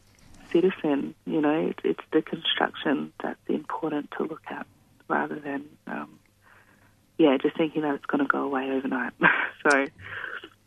[0.52, 1.16] citizen.
[1.26, 4.64] You know, it's, it's the construction that's important to look at
[5.08, 6.20] rather than um,
[7.18, 9.12] yeah, just thinking that it's going to go away overnight.
[9.68, 9.86] so.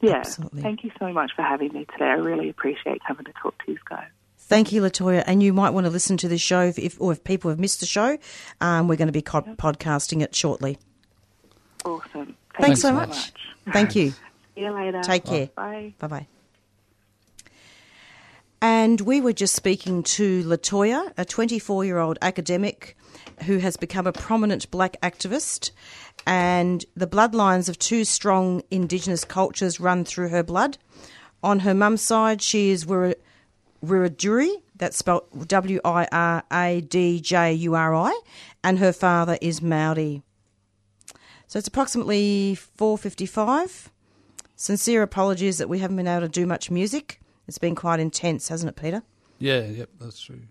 [0.02, 0.64] Yeah, Absolutely.
[0.64, 2.06] thank you so much for having me today.
[2.06, 4.08] I really appreciate coming to talk to you guys.
[4.40, 5.24] Thank you, Latoya.
[5.28, 7.60] And you might want to listen to this show if, if or if people have
[7.60, 8.18] missed the show.
[8.60, 10.80] Um, we're going to be co- podcasting it shortly.
[11.86, 12.36] Awesome.
[12.60, 13.32] Thanks, so much.
[13.72, 14.12] Thank you.
[14.56, 15.02] See you later.
[15.04, 15.48] Take care.
[15.56, 15.94] Bye.
[16.00, 16.28] Bye bye.
[18.62, 22.98] And we were just speaking to Latoya, a 24 year old academic
[23.46, 25.72] who has become a prominent black activist.
[26.26, 30.78] And the bloodlines of two strong Indigenous cultures run through her blood.
[31.44, 33.16] On her mum's side, she is Wira-
[33.84, 38.20] Wiradjuri, that's spelled W I R A D J U R I,
[38.64, 40.24] and her father is Maori.
[41.48, 43.90] So it's approximately 4.55.
[44.56, 47.20] Sincere apologies that we haven't been able to do much music.
[47.48, 49.04] It's been quite intense, hasn't it, Peter?
[49.38, 50.44] Yeah, yep, that's true.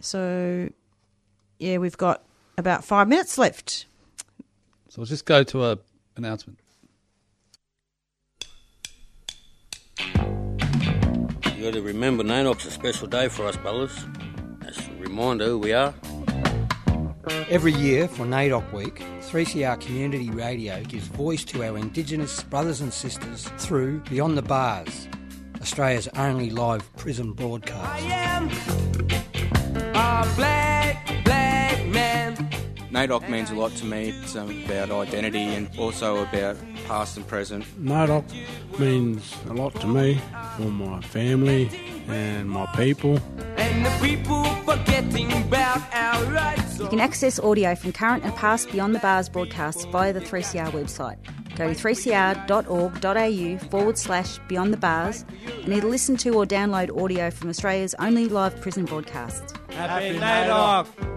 [0.00, 0.68] So,
[1.58, 2.24] yeah, we've got
[2.58, 3.86] about five minutes left.
[4.88, 5.78] So we'll just go to a
[6.16, 6.58] announcement.
[11.56, 14.04] You got to remember, NAIDOC's a special day for us, brothers.
[14.60, 15.94] That's a reminder who we are.
[17.48, 22.92] Every year for NAIDOC Week, 3CR Community Radio gives voice to our Indigenous brothers and
[22.92, 25.08] sisters through Beyond the Bars,
[25.60, 28.95] Australia's only live prison broadcast
[30.24, 31.05] black.
[32.96, 34.08] NAIDOC means a lot to me.
[34.08, 37.62] It's um, about identity and also about past and present.
[37.78, 38.24] NAIDOC
[38.78, 40.18] means a lot to me,
[40.56, 41.68] for my family
[42.08, 43.20] and my people.
[46.78, 50.70] You can access audio from current and past Beyond the Bars broadcasts via the 3CR
[50.70, 51.18] website.
[51.54, 55.26] Go to 3cr.org.au forward slash Beyond the Bars
[55.64, 59.52] and either listen to or download audio from Australia's only live prison broadcasts.
[59.68, 61.16] Happy NAIDOC!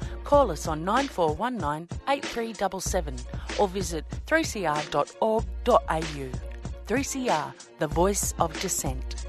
[0.23, 3.15] Call us on 9419 8377
[3.59, 5.47] or visit 3cr.org.au.
[6.87, 9.25] 3CR, the voice of dissent.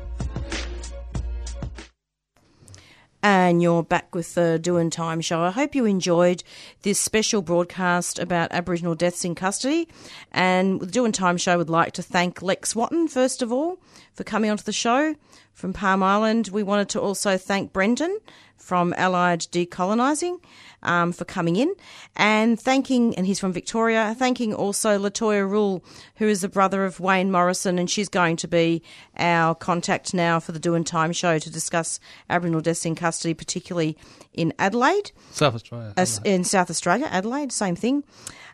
[3.23, 5.43] and you're back with the Doing Time show.
[5.43, 6.43] I hope you enjoyed
[6.83, 9.89] this special broadcast about Aboriginal deaths in custody.
[10.33, 13.79] And the Doing Time show would like to thank Lex Wotton, first of all,
[14.13, 15.15] for coming onto the show
[15.53, 16.49] from Palm Island.
[16.49, 18.19] We wanted to also thank Brendan
[18.57, 20.39] from Allied Decolonising
[20.83, 21.75] um, for coming in
[22.17, 25.85] and thanking, and he's from Victoria, thanking also Latoya Rule,
[26.17, 28.83] who is the brother of Wayne Morrison, and she's going to be
[29.17, 31.99] our contact now for the Doing Time show to discuss
[32.31, 33.97] Aboriginal deaths in custody, particularly
[34.33, 35.13] in Adelaide.
[35.33, 35.93] South Australia.
[36.25, 38.05] In South Australia, Adelaide, same thing.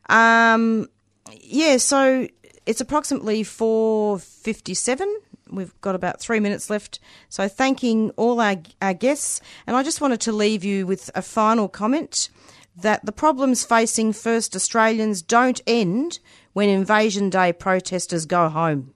[0.09, 0.89] Um,
[1.41, 2.29] yeah, so
[2.67, 5.07] it's approximately 4.57
[5.51, 7.01] We've got about three minutes left.
[7.29, 9.41] So, thanking all our, our guests.
[9.67, 12.31] And I just wanted to leave you with a final comment
[12.77, 16.21] that the problems facing first Australians don't end
[16.53, 18.95] when Invasion Day protesters go home.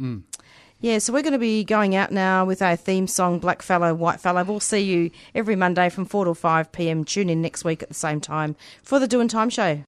[0.00, 0.22] Mm.
[0.80, 3.94] Yeah, so we're going to be going out now with our theme song, Black Fellow,
[3.94, 4.44] White Fellow.
[4.44, 7.04] We'll see you every Monday from 4 to 5 pm.
[7.04, 9.82] Tune in next week at the same time for the Doing Time Show.